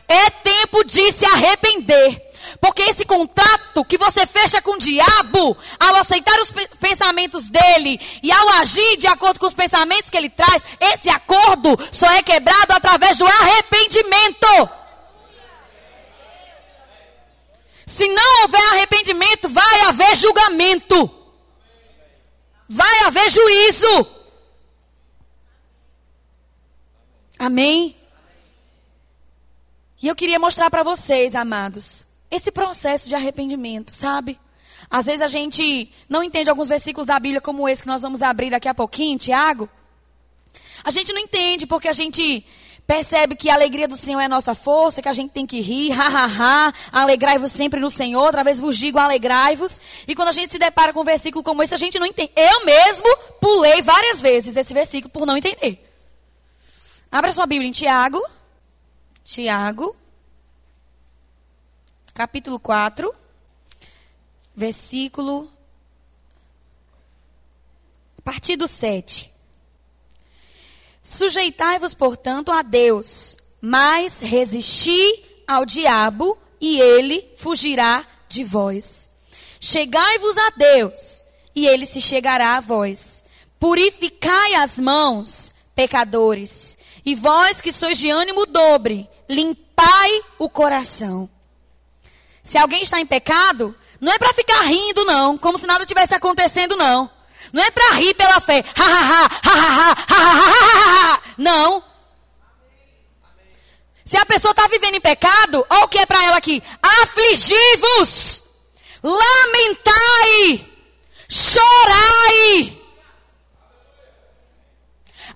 [0.07, 2.29] É tempo de se arrepender.
[2.59, 8.31] Porque esse contrato que você fecha com o diabo, ao aceitar os pensamentos dele e
[8.31, 12.73] ao agir de acordo com os pensamentos que ele traz, esse acordo só é quebrado
[12.73, 14.69] através do arrependimento.
[17.85, 21.11] Se não houver arrependimento, vai haver julgamento.
[22.67, 24.18] Vai haver juízo.
[27.39, 27.95] Amém?
[30.01, 34.37] E eu queria mostrar para vocês, amados, esse processo de arrependimento, sabe?
[34.89, 38.21] Às vezes a gente não entende alguns versículos da Bíblia como esse que nós vamos
[38.21, 39.69] abrir daqui a pouquinho, Tiago.
[40.83, 42.45] A gente não entende porque a gente
[42.85, 45.93] percebe que a alegria do Senhor é nossa força, que a gente tem que rir,
[45.99, 49.79] ha, ha, ha, alegrai-vos sempre no Senhor, outra vez vos digo alegrai-vos.
[50.05, 52.31] E quando a gente se depara com um versículo como esse, a gente não entende.
[52.35, 53.07] Eu mesmo
[53.39, 55.88] pulei várias vezes esse versículo por não entender.
[57.11, 58.23] Abra sua Bíblia em Tiago,
[59.23, 59.95] Tiago,
[62.13, 63.11] capítulo 4,
[64.55, 65.51] versículo.
[68.15, 69.33] A partir do 7.
[71.01, 79.09] Sujeitai-vos, portanto, a Deus, mas resisti ao diabo, e ele fugirá de vós.
[79.59, 81.23] Chegai-vos a Deus,
[81.55, 83.23] e ele se chegará a vós.
[83.59, 86.77] Purificai as mãos, pecadores,
[87.09, 91.27] e vós que sois de ânimo dobre, limpai o coração.
[92.43, 96.13] Se alguém está em pecado, não é para ficar rindo, não, como se nada tivesse
[96.13, 97.09] acontecendo, não.
[97.51, 98.63] Não é para rir pela fé.
[101.35, 101.83] Não.
[104.05, 106.61] Se a pessoa está vivendo em pecado, olha o que é para ela aqui:
[107.01, 108.43] afligi-vos,
[109.01, 110.67] lamentai,
[111.27, 112.78] chorai.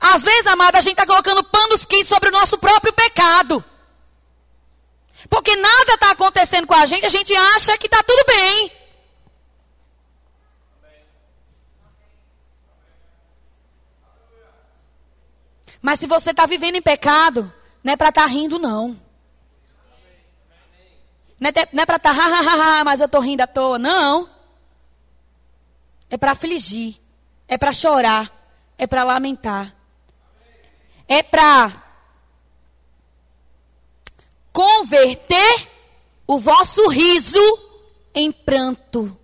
[0.06, 3.64] Às vezes, amada, a gente está colocando panos quentes sobre o nosso próprio pecado.
[5.30, 8.72] Porque nada está acontecendo com a gente, a gente acha que está tudo bem.
[15.82, 19.00] Mas se você está vivendo em pecado, não é para estar tá rindo, não.
[21.40, 23.80] Não é, é para estar, tá, mas eu estou rindo à toa.
[23.80, 24.30] Não.
[26.10, 27.00] É para afligir.
[27.48, 28.30] É para chorar.
[28.78, 29.74] É para lamentar.
[31.14, 31.72] É para
[34.52, 35.70] converter
[36.26, 37.40] o vosso riso
[38.16, 39.16] em pranto.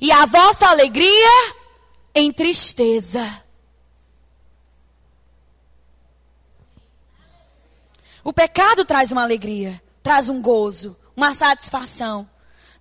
[0.00, 1.54] E a vossa alegria
[2.12, 3.44] em tristeza.
[8.24, 12.28] O pecado traz uma alegria, traz um gozo, uma satisfação.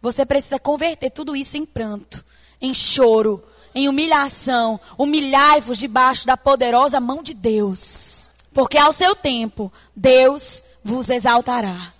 [0.01, 2.25] Você precisa converter tudo isso em pranto,
[2.59, 3.47] em choro,
[3.79, 4.79] em humilhação.
[4.97, 8.29] Humilhai-vos debaixo da poderosa mão de Deus.
[8.53, 11.93] Porque ao seu tempo, Deus vos exaltará.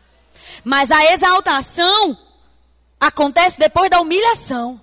[0.63, 2.17] Mas a exaltação
[2.99, 4.81] acontece depois da humilhação.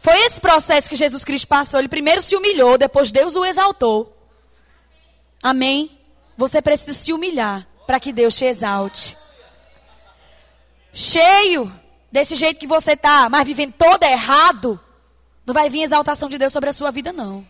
[0.00, 1.78] Foi esse processo que Jesus Cristo passou.
[1.78, 4.16] Ele primeiro se humilhou, depois Deus o exaltou.
[5.42, 5.96] Amém?
[6.36, 9.16] Você precisa se humilhar para que Deus te exalte.
[10.92, 11.72] Cheio
[12.10, 14.78] desse jeito que você tá, mas vivendo todo errado,
[15.44, 17.46] não vai vir exaltação de Deus sobre a sua vida, não.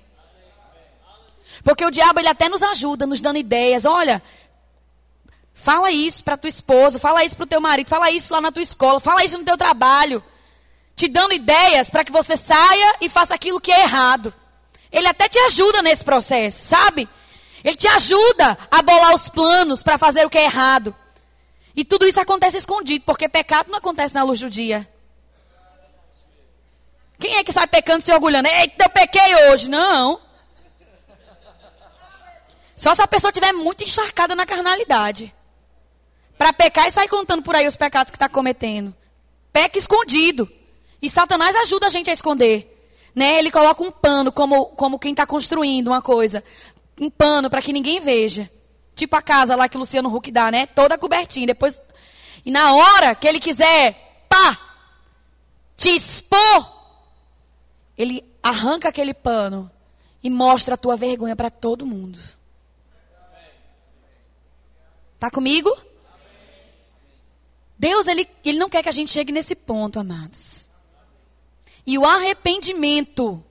[1.63, 3.85] Porque o diabo ele até nos ajuda, nos dando ideias.
[3.85, 4.23] Olha,
[5.53, 8.51] fala isso para tua esposa, fala isso para o teu marido, fala isso lá na
[8.51, 10.23] tua escola, fala isso no teu trabalho.
[10.95, 14.33] te dando ideias para que você saia e faça aquilo que é errado.
[14.91, 17.09] Ele até te ajuda nesse processo, sabe?
[17.65, 20.95] Ele te ajuda a bolar os planos para fazer o que é errado.
[21.75, 24.87] E tudo isso acontece escondido, porque pecado não acontece na luz do dia.
[27.23, 28.49] Quem é que sai pecando se orgulhando?
[28.49, 29.71] Eita, eu pequei hoje.
[29.71, 30.21] Não.
[32.77, 35.33] Só se a pessoa estiver muito encharcada na carnalidade.
[36.37, 38.93] Para pecar e sair contando por aí os pecados que está cometendo.
[39.53, 40.51] Peca escondido.
[41.01, 42.69] E Satanás ajuda a gente a esconder.
[43.15, 43.39] Né?
[43.39, 46.43] Ele coloca um pano, como, como quem está construindo uma coisa.
[47.01, 48.51] Um pano para que ninguém veja.
[48.97, 50.67] Tipo a casa lá que o Luciano Huck dá, né?
[50.67, 51.47] Toda cobertinha.
[51.47, 51.81] Depois.
[52.45, 54.59] E na hora que ele quiser, pá!
[55.77, 56.82] Te expor,
[57.97, 59.71] ele arranca aquele pano
[60.23, 62.19] e mostra a tua vergonha para todo mundo.
[65.19, 65.71] Tá comigo?
[67.79, 70.67] Deus, ele, ele não quer que a gente chegue nesse ponto, amados.
[71.87, 73.43] E o arrependimento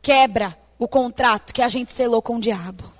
[0.00, 2.92] quebra o contrato que a gente selou com o diabo.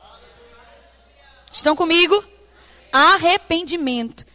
[1.51, 2.25] Estão comigo?
[2.93, 4.27] Arrependimento.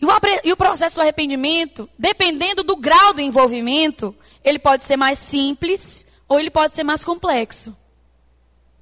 [0.00, 0.10] E o,
[0.44, 6.38] e processo do arrependimento, dependendo do grau do envolvimento, ele pode ser mais simples ou
[6.38, 7.76] ele pode ser mais complexo.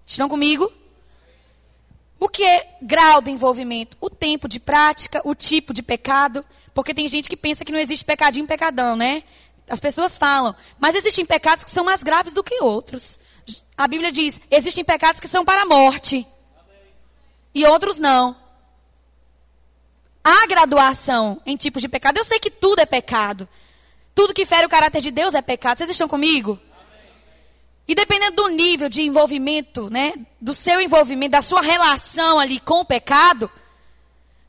[0.07, 0.71] Estão comigo?
[2.19, 3.97] O que é grau de envolvimento?
[4.01, 6.45] O tempo de prática, o tipo de pecado.
[6.73, 9.23] Porque tem gente que pensa que não existe pecadinho pecadão, né?
[9.69, 13.19] As pessoas falam, mas existem pecados que são mais graves do que outros.
[13.77, 16.27] A Bíblia diz: existem pecados que são para a morte.
[17.55, 18.37] E outros não.
[20.25, 22.17] Há graduação em tipos de pecado.
[22.17, 23.47] Eu sei que tudo é pecado.
[24.15, 25.77] Tudo que fere o caráter de Deus é pecado.
[25.77, 26.59] Vocês estão comigo?
[27.87, 32.81] E dependendo do nível de envolvimento, né, do seu envolvimento, da sua relação ali com
[32.81, 33.51] o pecado,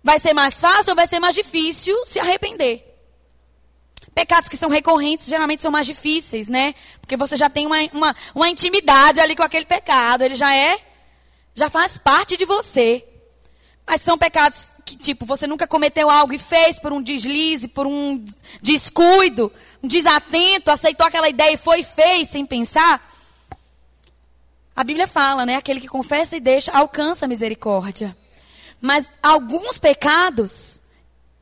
[0.02, 2.96] vai ser mais fácil ou vai ser mais difícil se arrepender.
[4.14, 6.74] Pecados que são recorrentes geralmente são mais difíceis, né?
[7.02, 10.22] Porque você já tem uma, uma, uma intimidade ali com aquele pecado.
[10.22, 10.80] Ele já é,
[11.54, 13.06] já faz parte de você.
[13.88, 17.86] Mas são pecados que, tipo, você nunca cometeu algo e fez por um deslize, por
[17.86, 18.24] um
[18.62, 23.12] descuido, um desatento, aceitou aquela ideia e foi e fez sem pensar.
[24.76, 25.56] A Bíblia fala, né?
[25.56, 28.18] Aquele que confessa e deixa alcança a misericórdia.
[28.82, 30.82] Mas alguns pecados,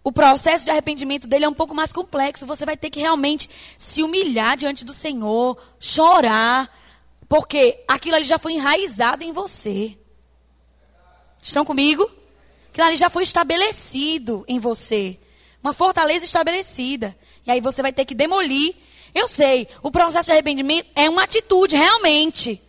[0.04, 2.46] o processo de arrependimento dele é um pouco mais complexo.
[2.46, 6.70] Você vai ter que realmente se humilhar diante do Senhor, chorar,
[7.28, 9.98] porque aquilo ali já foi enraizado em você.
[11.42, 12.10] Estão comigo?
[12.74, 15.20] Aquilo ali já foi estabelecido em você.
[15.64, 17.16] Uma fortaleza estabelecida.
[17.46, 18.74] E aí você vai ter que demolir.
[19.14, 22.60] Eu sei, o processo de arrependimento é uma atitude, realmente.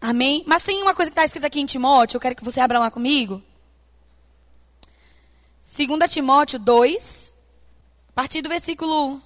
[0.00, 0.42] Amém?
[0.46, 2.78] Mas tem uma coisa que está escrita aqui em Timóteo, eu quero que você abra
[2.78, 3.42] lá comigo.
[5.60, 7.34] 2 Timóteo 2,
[8.08, 9.20] a partir do versículo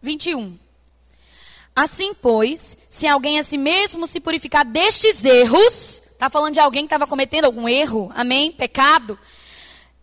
[0.00, 0.56] 21.
[1.74, 6.82] Assim, pois, se alguém a si mesmo se purificar destes erros, Está falando de alguém
[6.82, 8.50] que estava cometendo algum erro, amém?
[8.50, 9.16] Pecado.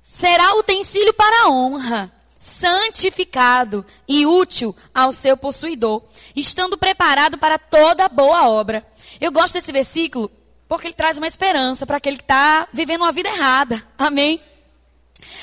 [0.07, 6.01] Será utensílio para honra, santificado e útil ao seu possuidor,
[6.33, 8.87] estando preparado para toda boa obra.
[9.19, 10.31] Eu gosto desse versículo
[10.69, 14.41] porque ele traz uma esperança para aquele que está vivendo uma vida errada, amém?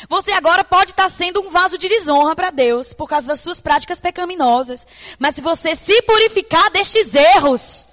[0.08, 3.40] Você agora pode estar tá sendo um vaso de desonra para Deus por causa das
[3.40, 4.86] suas práticas pecaminosas.
[5.18, 7.86] Mas se você se purificar destes erros,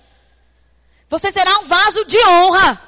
[1.10, 2.82] você será um vaso de honra,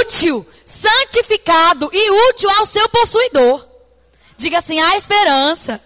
[0.00, 3.66] útil, santificado e útil ao seu possuidor.
[4.36, 5.80] Diga assim: há esperança.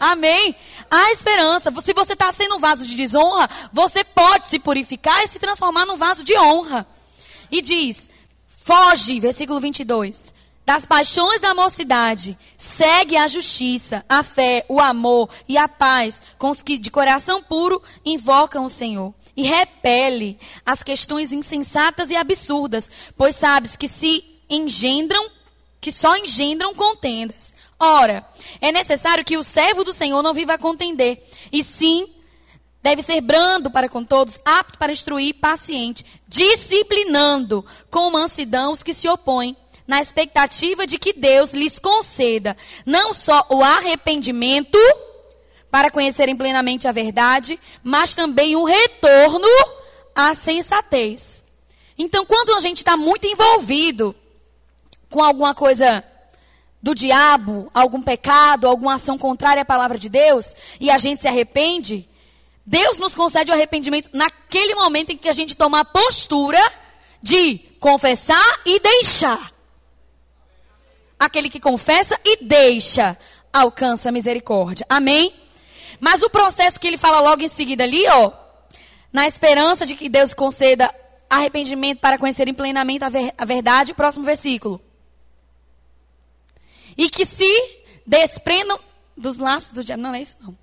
[0.00, 0.56] Amém.
[0.90, 1.70] Há esperança.
[1.82, 5.84] Se você está sendo um vaso de desonra, você pode se purificar e se transformar
[5.84, 6.86] num vaso de honra.
[7.50, 8.08] E diz:
[8.48, 10.32] foge, versículo 22
[10.66, 16.48] das paixões da mocidade, segue a justiça, a fé, o amor e a paz com
[16.48, 22.90] os que de coração puro invocam o Senhor e repele as questões insensatas e absurdas,
[23.16, 25.30] pois sabes que se engendram,
[25.80, 27.54] que só engendram contendas.
[27.78, 28.26] Ora,
[28.60, 32.08] é necessário que o servo do Senhor não viva a contender, e sim
[32.82, 38.92] deve ser brando para com todos, apto para instruir, paciente, disciplinando com mansidão os que
[38.92, 39.56] se opõem,
[39.86, 42.56] na expectativa de que Deus lhes conceda
[42.86, 44.78] não só o arrependimento,
[45.74, 49.48] para conhecerem plenamente a verdade, mas também um retorno
[50.14, 51.42] à sensatez.
[51.98, 54.14] Então, quando a gente está muito envolvido
[55.10, 56.04] com alguma coisa
[56.80, 61.26] do diabo, algum pecado, alguma ação contrária à palavra de Deus, e a gente se
[61.26, 62.08] arrepende,
[62.64, 66.62] Deus nos concede o arrependimento naquele momento em que a gente toma a postura
[67.20, 69.52] de confessar e deixar.
[71.18, 73.18] Aquele que confessa e deixa
[73.52, 74.86] alcança a misericórdia.
[74.88, 75.42] Amém?
[76.04, 78.30] Mas o processo que ele fala logo em seguida ali, ó,
[79.10, 80.94] na esperança de que Deus conceda
[81.30, 84.78] arrependimento para conhecerem plenamente a, ver, a verdade, próximo versículo.
[86.94, 87.50] E que se
[88.04, 88.78] desprendam
[89.16, 90.02] dos laços do diabo.
[90.02, 90.54] Não, não é isso não.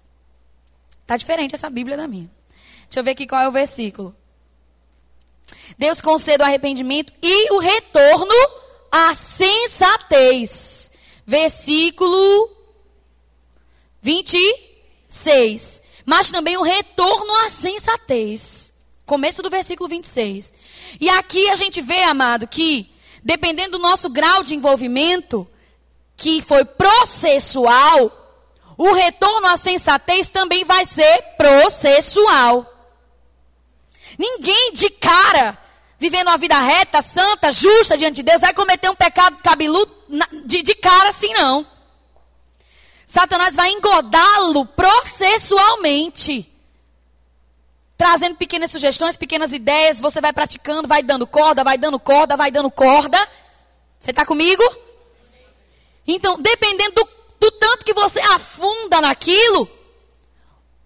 [1.07, 2.29] Tá diferente essa Bíblia da minha.
[2.83, 4.15] Deixa eu ver aqui qual é o versículo.
[5.75, 8.35] Deus concede o arrependimento e o retorno
[8.91, 10.91] à sensatez.
[11.25, 12.47] Versículo
[15.12, 15.84] 26.
[16.05, 18.72] Mas também o retorno à sensatez.
[19.05, 20.53] Começo do versículo 26.
[20.99, 22.89] E aqui a gente vê, amado, que
[23.22, 25.47] dependendo do nosso grau de envolvimento,
[26.16, 28.12] que foi processual,
[28.78, 32.66] o retorno à sensatez também vai ser processual.
[34.18, 35.57] Ninguém de cara,
[35.99, 39.91] vivendo uma vida reta, santa, justa diante de Deus, vai cometer um pecado cabeludo
[40.45, 41.68] de, de cara assim, não.
[43.12, 46.49] Satanás vai engodá-lo processualmente.
[47.97, 52.49] Trazendo pequenas sugestões, pequenas ideias, você vai praticando, vai dando corda, vai dando corda, vai
[52.49, 53.20] dando corda.
[53.99, 54.64] Você está comigo?
[56.07, 59.70] Então, dependendo do, do tanto que você afunda naquilo,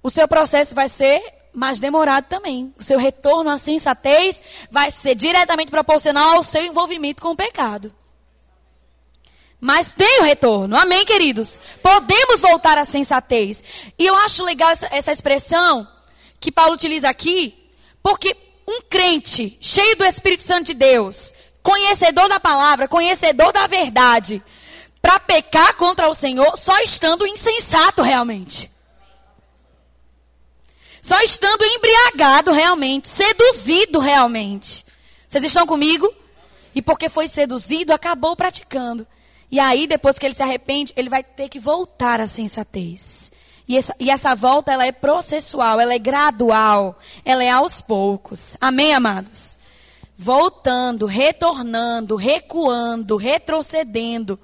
[0.01, 1.21] o seu processo vai ser
[1.53, 2.73] mais demorado também.
[2.75, 7.93] O seu retorno à sensatez vai ser diretamente proporcional ao seu envolvimento com o pecado.
[9.59, 11.59] Mas tem o retorno, amém, queridos?
[11.81, 13.63] Podemos voltar à sensatez.
[13.97, 15.87] E eu acho legal essa, essa expressão
[16.39, 17.71] que Paulo utiliza aqui,
[18.03, 18.35] porque
[18.67, 21.33] um crente cheio do Espírito Santo de Deus,
[21.63, 24.43] conhecedor da palavra, conhecedor da verdade,
[25.01, 28.71] para pecar contra o Senhor só estando insensato realmente.
[31.01, 34.83] Só estando embriagado realmente, seduzido realmente.
[35.27, 36.11] Vocês estão comigo?
[36.73, 39.05] E porque foi seduzido, acabou praticando.
[39.51, 43.31] E aí, depois que ele se arrepende, ele vai ter que voltar à sensatez.
[43.67, 48.55] E essa, e essa volta, ela é processual, ela é gradual, ela é aos poucos.
[48.61, 49.57] Amém, amados?
[50.17, 54.39] Voltando, retornando, recuando, retrocedendo.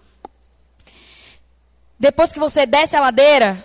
[1.99, 3.64] Depois que você desce a ladeira,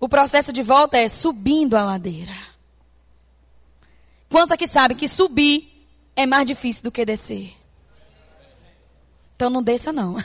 [0.00, 2.36] o processo de volta é subindo a ladeira.
[4.28, 7.57] Quantos aqui sabem que subir é mais difícil do que descer?
[9.38, 10.16] Então não desça não.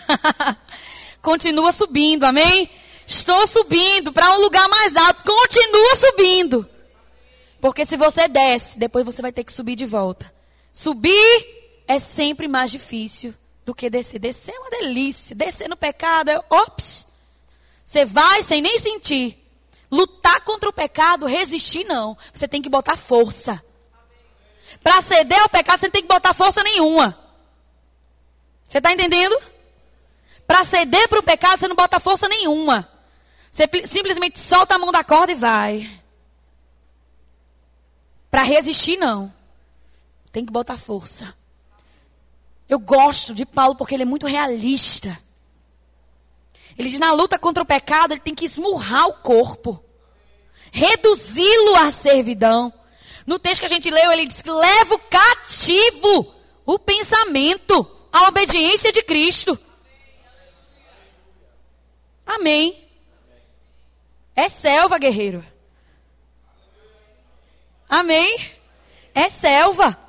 [1.22, 2.68] Continua subindo, amém?
[3.05, 5.24] Estou subindo para um lugar mais alto.
[5.24, 6.70] Continua subindo.
[7.61, 10.34] Porque se você desce, depois você vai ter que subir de volta.
[10.72, 14.18] Subir é sempre mais difícil do que descer.
[14.18, 15.36] Descer é uma delícia.
[15.36, 17.05] Descer no pecado é, ops.
[17.86, 19.38] Você vai sem nem sentir.
[19.91, 22.18] Lutar contra o pecado, resistir, não.
[22.34, 23.64] Você tem que botar força.
[24.82, 27.22] Para ceder ao pecado, você não tem que botar força nenhuma.
[28.74, 29.39] Você está entendendo?
[30.47, 32.89] Para ceder para o pecado, você não bota força nenhuma.
[33.51, 36.01] Você simplesmente solta a mão da corda e vai.
[38.32, 39.32] Para resistir, não.
[40.32, 41.38] Tem que botar força.
[42.67, 45.19] Eu gosto de Paulo porque ele é muito realista.
[46.76, 49.84] Ele diz: na luta contra o pecado, ele tem que esmurrar o corpo,
[50.71, 52.74] reduzi-lo à servidão.
[53.28, 56.34] No texto que a gente leu, ele diz que leva o cativo
[56.65, 59.59] o pensamento à obediência de Cristo.
[62.26, 62.88] Amém.
[64.36, 65.43] É selva, guerreiro.
[67.89, 68.51] Amém.
[69.14, 69.99] É selva.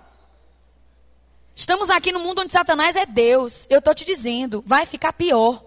[1.56, 3.66] Estamos aqui no mundo onde Satanás é Deus.
[3.68, 5.64] Eu estou te dizendo, vai ficar pior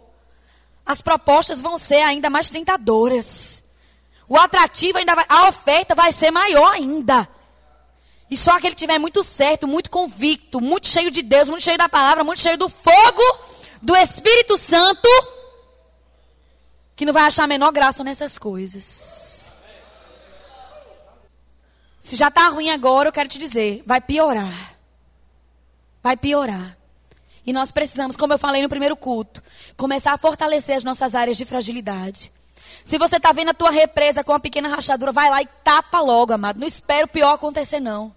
[0.88, 3.62] as propostas vão ser ainda mais tentadoras.
[4.28, 7.28] O atrativo ainda vai, a oferta vai ser maior ainda.
[8.30, 11.78] E só aquele que tiver muito certo, muito convicto, muito cheio de Deus, muito cheio
[11.78, 13.22] da palavra, muito cheio do fogo
[13.82, 15.08] do Espírito Santo,
[16.96, 19.48] que não vai achar a menor graça nessas coisas.
[22.00, 24.78] Se já está ruim agora, eu quero te dizer, vai piorar.
[26.02, 26.78] Vai piorar.
[27.46, 29.42] E nós precisamos, como eu falei no primeiro culto,
[29.78, 32.32] começar a fortalecer as nossas áreas de fragilidade.
[32.84, 36.00] Se você está vendo a tua represa com uma pequena rachadura, vai lá e tapa
[36.00, 36.60] logo, amado.
[36.60, 38.14] Não espera o pior acontecer, não.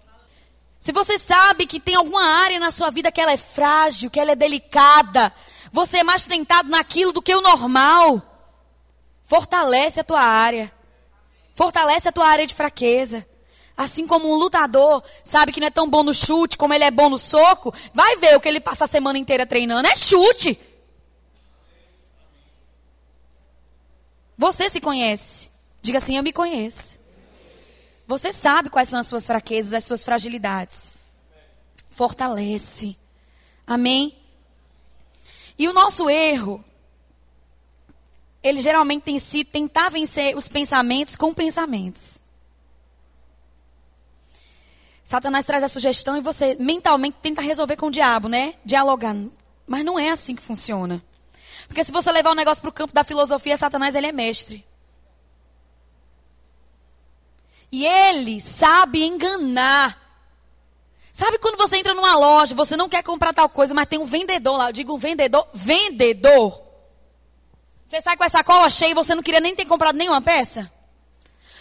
[0.81, 4.19] Se você sabe que tem alguma área na sua vida que ela é frágil, que
[4.19, 5.31] ela é delicada,
[5.71, 8.19] você é mais tentado naquilo do que o normal,
[9.23, 10.73] fortalece a tua área.
[11.53, 13.27] Fortalece a tua área de fraqueza.
[13.77, 16.89] Assim como um lutador sabe que não é tão bom no chute como ele é
[16.89, 19.87] bom no soco, vai ver o que ele passa a semana inteira treinando.
[19.87, 20.59] É chute.
[24.35, 25.51] Você se conhece.
[25.79, 27.00] Diga assim: Eu me conheço.
[28.11, 30.97] Você sabe quais são as suas fraquezas, as suas fragilidades.
[31.89, 32.97] Fortalece.
[33.65, 34.13] Amém?
[35.57, 36.61] E o nosso erro
[38.43, 42.21] ele geralmente tem sido tentar vencer os pensamentos com pensamentos.
[45.05, 48.55] Satanás traz a sugestão e você mentalmente tenta resolver com o diabo, né?
[48.65, 49.15] Dialogar.
[49.65, 51.01] Mas não é assim que funciona.
[51.65, 54.69] Porque se você levar o negócio para o campo da filosofia, Satanás ele é mestre.
[57.71, 59.97] E ele sabe enganar.
[61.13, 64.05] Sabe quando você entra numa loja, você não quer comprar tal coisa, mas tem um
[64.05, 64.69] vendedor lá.
[64.69, 66.61] Eu digo vendedor, vendedor.
[67.85, 70.71] Você sai com essa cola cheia e você não queria nem ter comprado nenhuma peça?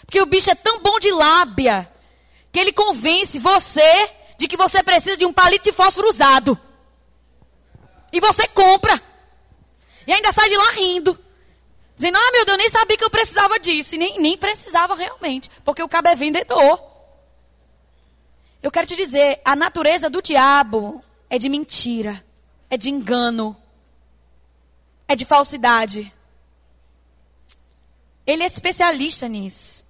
[0.06, 1.90] Porque o bicho é tão bom de lábia
[2.52, 6.58] que ele convence você de que você precisa de um palito de fósforo usado.
[8.12, 9.00] E você compra.
[10.06, 11.18] E ainda sai de lá rindo.
[12.00, 13.94] Dizendo, ah, meu Deus, nem sabia que eu precisava disso.
[13.94, 15.50] E nem, nem precisava realmente.
[15.62, 16.82] Porque o cabo é vendedor.
[18.62, 22.24] Eu quero te dizer, a natureza do diabo é de mentira.
[22.70, 23.54] É de engano.
[25.06, 26.10] É de falsidade.
[28.26, 29.84] Ele é especialista nisso.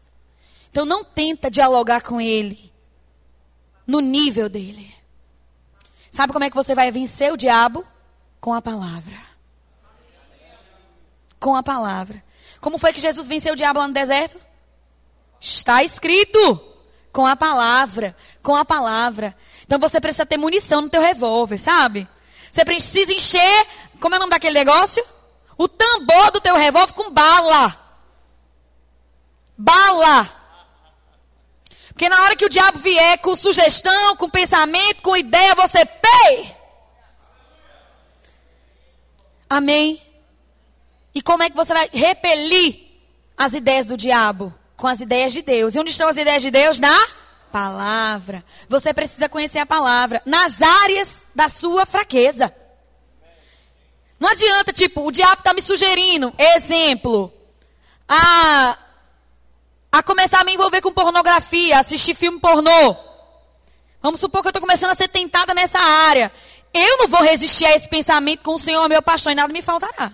[0.68, 2.72] Então não tenta dialogar com ele
[3.86, 4.92] no nível dele.
[6.10, 7.86] Sabe como é que você vai vencer o diabo?
[8.40, 9.29] Com a palavra
[11.40, 12.22] com a palavra.
[12.60, 14.38] Como foi que Jesus venceu o diabo lá no deserto?
[15.40, 16.66] Está escrito.
[17.10, 18.14] Com a palavra.
[18.42, 19.34] Com a palavra.
[19.62, 22.06] Então você precisa ter munição no teu revólver, sabe?
[22.50, 23.66] Você precisa encher,
[23.98, 25.04] como é o nome daquele negócio?
[25.56, 27.76] O tambor do teu revólver com bala.
[29.56, 30.36] Bala.
[31.88, 36.56] Porque na hora que o diabo vier com sugestão, com pensamento, com ideia, você pei.
[39.48, 40.09] Amém.
[41.14, 42.80] E como é que você vai repelir
[43.36, 44.54] as ideias do diabo?
[44.76, 45.74] Com as ideias de Deus.
[45.74, 46.78] E onde estão as ideias de Deus?
[46.78, 47.08] Na
[47.50, 48.44] palavra.
[48.68, 52.54] Você precisa conhecer a palavra nas áreas da sua fraqueza.
[54.18, 57.32] Não adianta, tipo, o diabo está me sugerindo, exemplo,
[58.06, 58.76] a,
[59.90, 62.96] a começar a me envolver com pornografia, assistir filme pornô.
[64.02, 66.30] Vamos supor que eu estou começando a ser tentada nessa área.
[66.72, 69.62] Eu não vou resistir a esse pensamento com o Senhor, meu pastor, e nada me
[69.62, 70.12] faltará.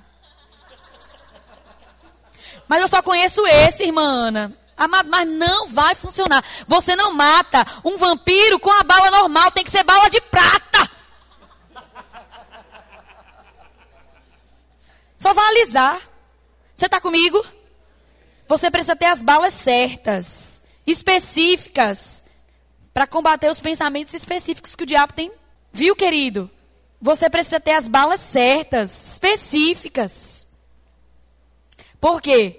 [2.68, 4.56] Mas eu só conheço esse, irmã Ana.
[4.76, 6.44] Amado, mas não vai funcionar.
[6.66, 10.90] Você não mata um vampiro com a bala normal, tem que ser bala de prata.
[15.16, 16.00] Só vai alisar.
[16.74, 17.44] Você está comigo?
[18.46, 22.22] Você precisa ter as balas certas, específicas,
[22.92, 25.32] para combater os pensamentos específicos que o diabo tem.
[25.72, 26.50] Viu, querido?
[27.00, 30.45] Você precisa ter as balas certas, específicas.
[32.06, 32.54] Por quê?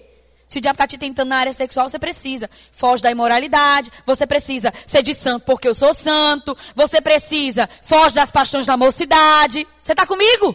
[0.45, 2.49] Se o diabo está te tentando na área sexual, você precisa.
[2.69, 3.89] Foge da imoralidade.
[4.05, 6.55] Você precisa ser de santo porque eu sou santo.
[6.75, 7.69] Você precisa.
[7.81, 9.65] Foge das paixões da mocidade.
[9.79, 10.53] Você está comigo?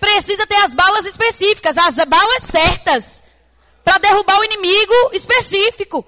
[0.00, 3.22] Precisa ter as balas específicas, as balas certas.
[3.84, 6.02] Para derrubar o inimigo específico.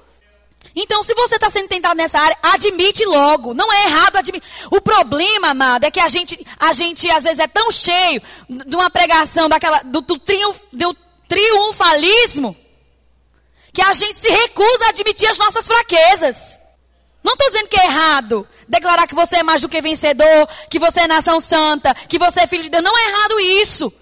[0.74, 3.52] Então, se você está sendo tentado nessa área, admite logo.
[3.52, 4.48] Não é errado admitir.
[4.70, 8.74] O problema, amado, é que a gente, a gente às vezes é tão cheio de
[8.74, 10.96] uma pregação daquela, do, do, triunfo, do
[11.28, 12.56] triunfalismo
[13.72, 16.58] que a gente se recusa a admitir as nossas fraquezas.
[17.22, 20.78] Não estou dizendo que é errado declarar que você é mais do que vencedor, que
[20.78, 22.84] você é nação santa, que você é filho de Deus.
[22.84, 23.92] Não é errado isso.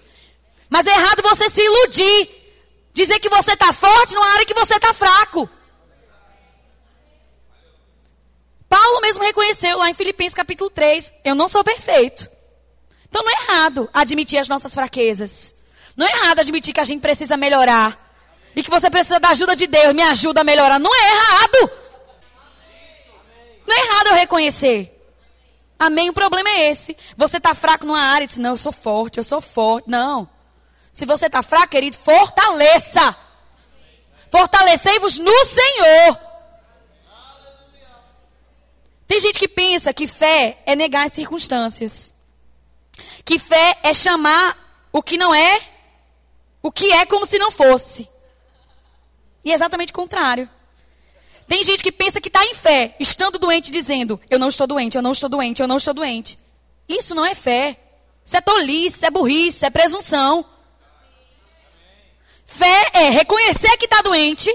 [0.69, 2.29] Mas é errado você se iludir.
[2.93, 5.49] Dizer que você está forte numa área que você está fraco.
[8.69, 12.29] Paulo mesmo reconheceu lá em Filipenses capítulo 3: Eu não sou perfeito.
[13.09, 15.55] Então não é errado admitir as nossas fraquezas.
[15.95, 17.97] Não é errado admitir que a gente precisa melhorar.
[18.55, 19.93] E que você precisa da ajuda de Deus.
[19.93, 20.79] Me ajuda a melhorar.
[20.79, 21.71] Não é errado.
[23.67, 24.91] Não é errado eu reconhecer.
[25.77, 26.09] Amém?
[26.09, 26.95] O problema é esse.
[27.17, 29.89] Você está fraco numa área e diz, não, eu sou forte, eu sou forte.
[29.89, 30.29] Não.
[30.91, 33.15] Se você está fraco, querido, fortaleça.
[34.31, 36.19] Fortalecei-vos no Senhor.
[39.07, 42.13] Tem gente que pensa que fé é negar as circunstâncias.
[43.23, 44.57] Que fé é chamar
[44.91, 45.74] o que não é
[46.65, 48.09] o que é como se não fosse.
[49.43, 50.49] E é exatamente o contrário.
[51.47, 54.97] Tem gente que pensa que está em fé, estando doente, dizendo: Eu não estou doente,
[54.97, 56.39] eu não estou doente, eu não estou doente.
[56.89, 57.77] Isso não é fé.
[58.25, 60.43] Isso é tolice, isso é burrice, isso é presunção.
[62.47, 64.51] Fé é reconhecer que está doente,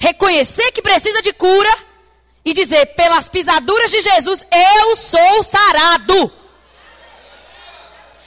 [0.00, 1.72] reconhecer que precisa de cura
[2.44, 6.32] e dizer: Pelas pisaduras de Jesus, eu sou sarado.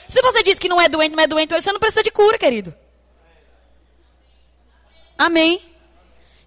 [0.08, 2.38] Se você diz que não é doente, não é doente, você não precisa de cura,
[2.38, 2.74] querido.
[5.22, 5.62] Amém.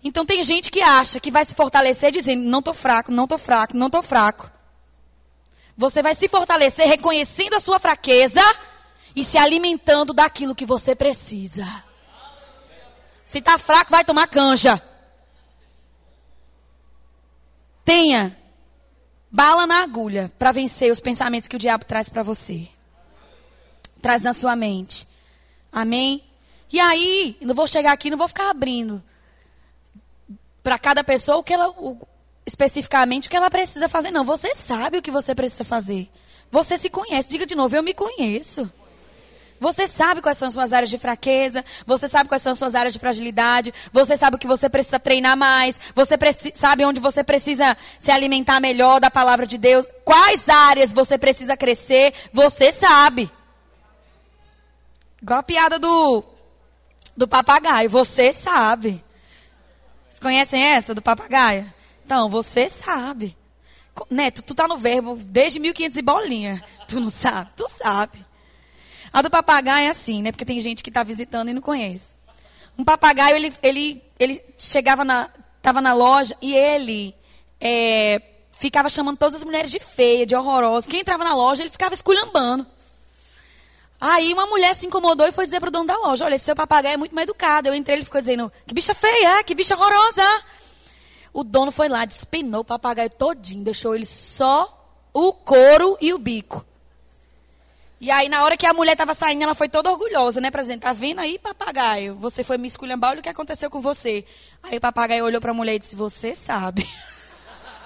[0.03, 3.37] Então tem gente que acha que vai se fortalecer dizendo: não estou fraco, não estou
[3.37, 4.51] fraco, não estou fraco.
[5.77, 8.41] Você vai se fortalecer reconhecendo a sua fraqueza
[9.15, 11.65] e se alimentando daquilo que você precisa.
[13.25, 14.81] Se tá fraco, vai tomar canja.
[17.85, 18.37] Tenha
[19.31, 22.67] bala na agulha para vencer os pensamentos que o diabo traz para você.
[24.01, 25.07] Traz na sua mente.
[25.71, 26.21] Amém?
[26.71, 29.03] E aí, não vou chegar aqui, não vou ficar abrindo
[30.63, 31.97] para cada pessoa o que ela, o,
[32.45, 34.09] especificamente o que ela precisa fazer.
[34.09, 36.09] Não, você sabe o que você precisa fazer.
[36.51, 37.29] Você se conhece.
[37.29, 38.71] Diga de novo, eu me conheço.
[39.59, 42.75] Você sabe quais são as suas áreas de fraqueza, você sabe quais são as suas
[42.75, 46.15] áreas de fragilidade, você sabe o que você precisa treinar mais, você
[46.53, 51.55] sabe onde você precisa se alimentar melhor da palavra de Deus, quais áreas você precisa
[51.55, 53.31] crescer, você sabe.
[55.21, 56.21] Igual a piada do,
[57.15, 59.03] do papagaio, você sabe.
[60.09, 61.71] Vocês conhecem essa do papagaio?
[62.05, 63.35] Então, você sabe.
[64.09, 66.63] Neto, tu tá no verbo desde 1500 e bolinha.
[66.87, 67.51] Tu não sabe?
[67.55, 68.25] Tu sabe.
[69.11, 70.31] A do papagaio é assim, né?
[70.31, 72.13] Porque tem gente que está visitando e não conhece.
[72.77, 75.29] Um papagaio, ele, ele, ele chegava na,
[75.61, 77.15] tava na loja e ele
[77.59, 80.87] é, ficava chamando todas as mulheres de feia, de horrorosa.
[80.87, 82.67] Quem entrava na loja, ele ficava esculhambando.
[83.99, 86.55] Aí uma mulher se incomodou e foi dizer pro dono da loja, olha, esse seu
[86.55, 87.67] papagaio é muito mais educado.
[87.67, 90.43] Eu entrei, ele ficou dizendo, que bicha feia, que bicha horrorosa.
[91.33, 94.71] O dono foi lá, despenou o papagaio todinho, deixou ele só
[95.13, 96.65] o couro e o bico.
[97.99, 100.51] E aí, na hora que a mulher estava saindo, ela foi toda orgulhosa, né?
[100.51, 102.15] Dizer, tá vendo aí, papagaio?
[102.15, 104.25] Você foi me esculhambar, olha o que aconteceu com você.
[104.61, 106.87] Aí o papagaio olhou para a mulher e disse, você sabe.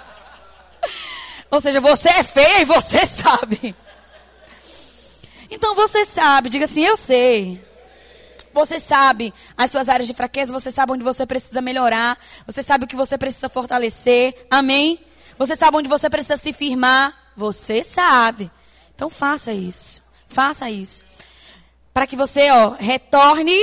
[1.51, 3.76] Ou seja, você é feia e você sabe.
[5.50, 7.60] Então você sabe, diga assim, eu sei.
[8.54, 12.86] Você sabe as suas áreas de fraqueza, você sabe onde você precisa melhorar, você sabe
[12.86, 14.47] o que você precisa fortalecer.
[14.50, 15.00] Amém?
[15.38, 18.52] Você sabe onde você precisa se firmar, você sabe.
[18.93, 20.02] Então faça isso.
[20.28, 21.02] Faça isso.
[21.93, 23.58] Para que você, ó, retorne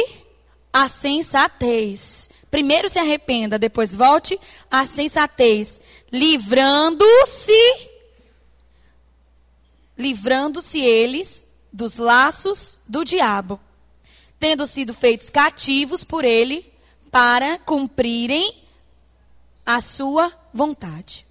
[0.73, 2.29] à sensatez.
[2.51, 4.39] Primeiro se arrependa, depois volte
[4.71, 5.81] à sensatez,
[6.11, 7.91] livrando-se
[9.99, 13.61] livrando-se eles dos laços do diabo,
[14.41, 16.73] tendo sido feitos cativos por ele
[17.11, 18.63] para cumprirem
[19.65, 21.27] a sua vontade.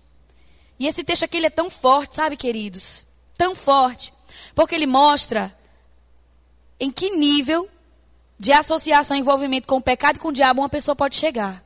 [0.79, 3.05] E esse texto aqui ele é tão forte, sabe, queridos?
[3.37, 4.13] tão forte,
[4.53, 5.55] porque ele mostra
[6.79, 7.69] em que nível
[8.39, 11.63] de associação e envolvimento com o pecado e com o diabo uma pessoa pode chegar.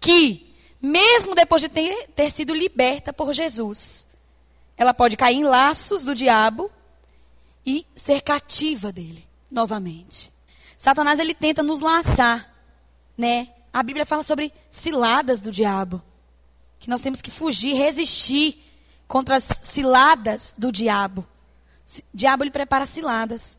[0.00, 4.06] Que, mesmo depois de ter, ter sido liberta por Jesus,
[4.76, 6.70] ela pode cair em laços do diabo
[7.68, 10.32] e ser cativa dele novamente.
[10.74, 12.50] Satanás ele tenta nos laçar,
[13.14, 13.46] né?
[13.70, 16.02] A Bíblia fala sobre ciladas do diabo,
[16.78, 18.64] que nós temos que fugir, resistir
[19.06, 21.26] contra as ciladas do diabo.
[21.98, 23.58] O diabo ele prepara ciladas.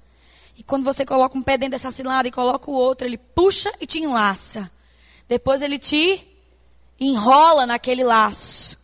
[0.58, 3.72] E quando você coloca um pé dentro dessa cilada e coloca o outro, ele puxa
[3.80, 4.72] e te enlaça.
[5.28, 6.28] Depois ele te
[7.00, 8.76] enrola naquele laço.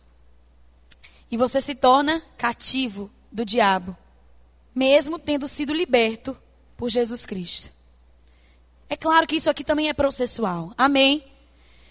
[1.28, 3.96] E você se torna cativo do diabo,
[4.76, 6.36] mesmo tendo sido liberto
[6.76, 7.72] por Jesus Cristo.
[8.90, 10.74] É claro que isso aqui também é processual.
[10.76, 11.24] Amém.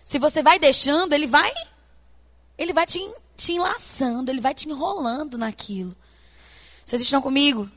[0.03, 1.51] Se você vai deixando, ele vai
[2.55, 2.99] ele vai te
[3.35, 5.95] te enlaçando, ele vai te enrolando naquilo.
[6.85, 7.69] Vocês estão comigo?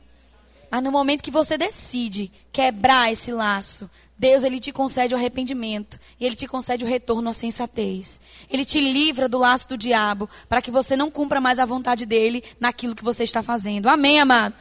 [0.71, 5.99] Mas no momento que você decide quebrar esse laço, Deus ele te concede o arrependimento
[6.19, 8.21] e ele te concede o retorno à sensatez.
[8.49, 12.05] Ele te livra do laço do diabo para que você não cumpra mais a vontade
[12.05, 13.89] dele naquilo que você está fazendo.
[13.89, 14.55] Amém, amado.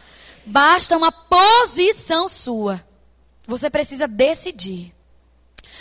[0.49, 2.83] Basta uma posição sua.
[3.47, 4.95] Você precisa decidir.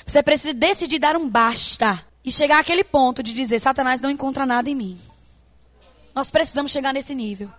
[0.05, 4.45] Você precisa decidir dar um basta e chegar àquele ponto de dizer: Satanás não encontra
[4.45, 4.99] nada em mim.
[6.13, 7.49] Nós precisamos chegar nesse nível.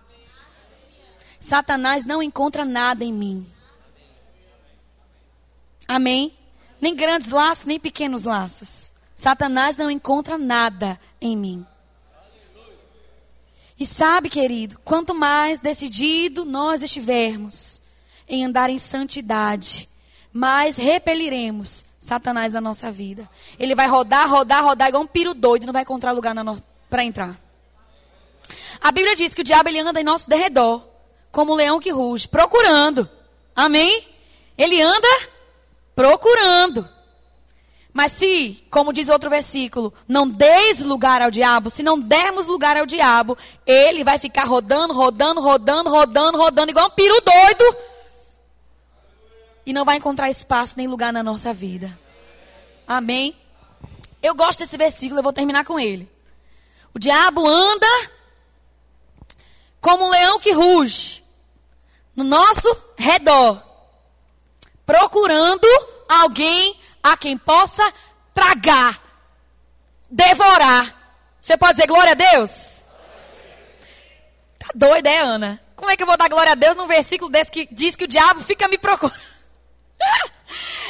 [1.39, 3.47] Satanás não encontra nada em mim.
[5.87, 6.33] Amém?
[6.79, 8.93] Nem grandes laços, nem pequenos laços.
[9.15, 11.65] Satanás não encontra nada em mim.
[13.79, 17.81] E sabe, querido, quanto mais decidido nós estivermos
[18.27, 19.87] em andar em santidade,
[20.33, 23.29] mais repeliremos Satanás na nossa vida.
[23.57, 26.61] Ele vai rodar, rodar, rodar igual um piro doido, não vai encontrar lugar no...
[26.89, 27.39] para entrar.
[28.81, 30.83] A Bíblia diz que o diabo ele anda em nosso derredor,
[31.31, 33.09] como um leão que ruge, procurando.
[33.55, 34.07] Amém?
[34.57, 35.07] Ele anda
[35.95, 36.87] procurando.
[37.99, 42.77] Mas se, como diz outro versículo, não deis lugar ao diabo, se não dermos lugar
[42.77, 47.77] ao diabo, ele vai ficar rodando, rodando, rodando, rodando, rodando, igual um piro doido.
[49.65, 51.99] E não vai encontrar espaço nem lugar na nossa vida.
[52.87, 53.35] Amém?
[54.23, 56.09] Eu gosto desse versículo, eu vou terminar com ele.
[56.93, 58.09] O diabo anda
[59.81, 61.21] como um leão que ruge
[62.15, 63.61] no nosso redor,
[64.85, 65.67] procurando
[66.07, 67.83] alguém a quem possa
[68.33, 69.01] tragar,
[70.09, 70.95] devorar.
[71.41, 72.85] Você pode dizer glória a Deus?
[74.57, 75.59] Tá doida, é, Ana?
[75.75, 78.03] Como é que eu vou dar glória a Deus num versículo desse que diz que
[78.03, 79.19] o diabo fica me procurando?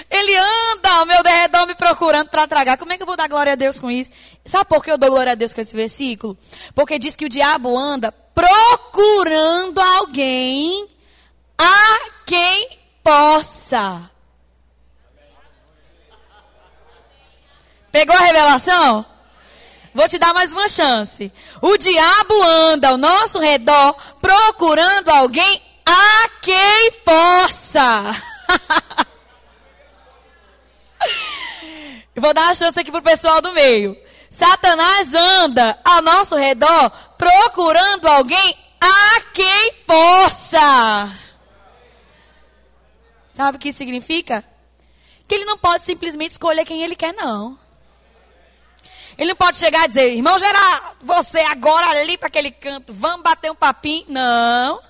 [0.09, 2.77] Ele anda ao meu derredor me procurando para tragar.
[2.77, 4.09] Como é que eu vou dar glória a Deus com isso?
[4.43, 6.37] Sabe por que eu dou glória a Deus com esse versículo?
[6.73, 10.87] Porque diz que o diabo anda procurando alguém
[11.57, 14.09] a quem possa.
[17.99, 19.05] Pegou a revelação?
[19.93, 21.29] Vou te dar mais uma chance.
[21.61, 28.15] O diabo anda ao nosso redor procurando alguém a quem possa.
[32.15, 33.97] Vou dar uma chance aqui pro pessoal do meio.
[34.31, 41.11] Satanás anda ao nosso redor procurando alguém a quem possa.
[43.27, 44.41] Sabe o que significa?
[45.27, 47.59] Que ele não pode simplesmente escolher quem ele quer, não.
[49.19, 53.21] Ele não pode chegar e dizer, irmão Gerard, você agora ali para aquele canto, vamos
[53.21, 54.05] bater um papinho.
[54.07, 54.81] Não.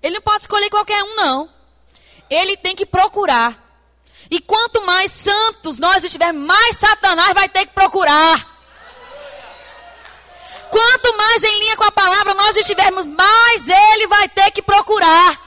[0.00, 1.50] Ele não pode escolher qualquer um, não.
[2.30, 3.58] Ele tem que procurar.
[4.30, 8.38] E quanto mais santos nós estivermos, mais Satanás vai ter que procurar.
[10.70, 15.40] Quanto mais em linha com a palavra nós estivermos, mais ele vai ter que procurar.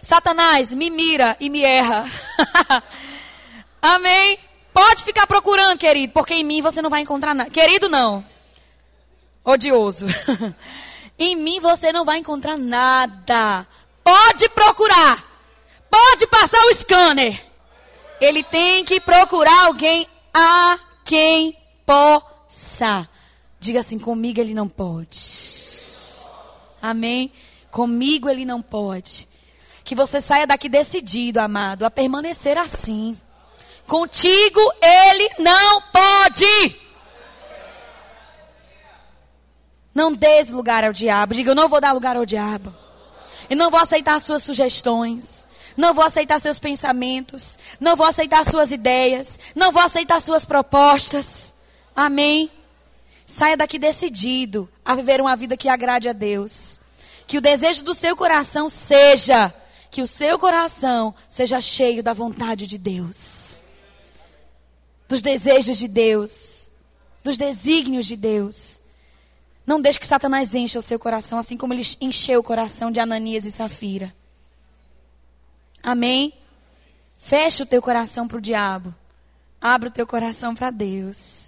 [0.00, 2.08] Satanás, me mira e me erra.
[3.82, 4.47] Amém?
[4.78, 7.50] Pode ficar procurando, querido, porque em mim você não vai encontrar nada.
[7.50, 8.24] Querido, não.
[9.44, 10.06] Odioso.
[11.18, 13.66] em mim você não vai encontrar nada.
[14.04, 15.24] Pode procurar.
[15.90, 17.44] Pode passar o scanner.
[18.20, 23.08] Ele tem que procurar alguém a quem possa.
[23.58, 25.18] Diga assim: comigo ele não pode.
[26.80, 27.32] Amém?
[27.68, 29.28] Comigo ele não pode.
[29.82, 33.18] Que você saia daqui decidido, amado, a permanecer assim.
[33.88, 36.80] Contigo ele não pode.
[39.92, 41.34] Não dê lugar ao diabo.
[41.34, 42.72] Diga: eu não vou dar lugar ao diabo.
[43.50, 48.72] E não vou aceitar suas sugestões não vou aceitar seus pensamentos, não vou aceitar suas
[48.72, 51.54] ideias, não vou aceitar suas propostas.
[51.94, 52.50] Amém?
[53.24, 56.80] Saia daqui decidido a viver uma vida que agrade a Deus.
[57.28, 59.54] Que o desejo do seu coração seja
[59.90, 63.62] que o seu coração seja cheio da vontade de Deus,
[65.08, 66.70] dos desejos de Deus,
[67.24, 68.78] dos desígnios de Deus.
[69.66, 73.00] Não deixe que Satanás encha o seu coração, assim como ele encheu o coração de
[73.00, 74.14] Ananias e Safira.
[75.82, 76.32] Amém?
[77.18, 78.94] Fecha o teu coração para o diabo.
[79.60, 81.47] Abra o teu coração para Deus.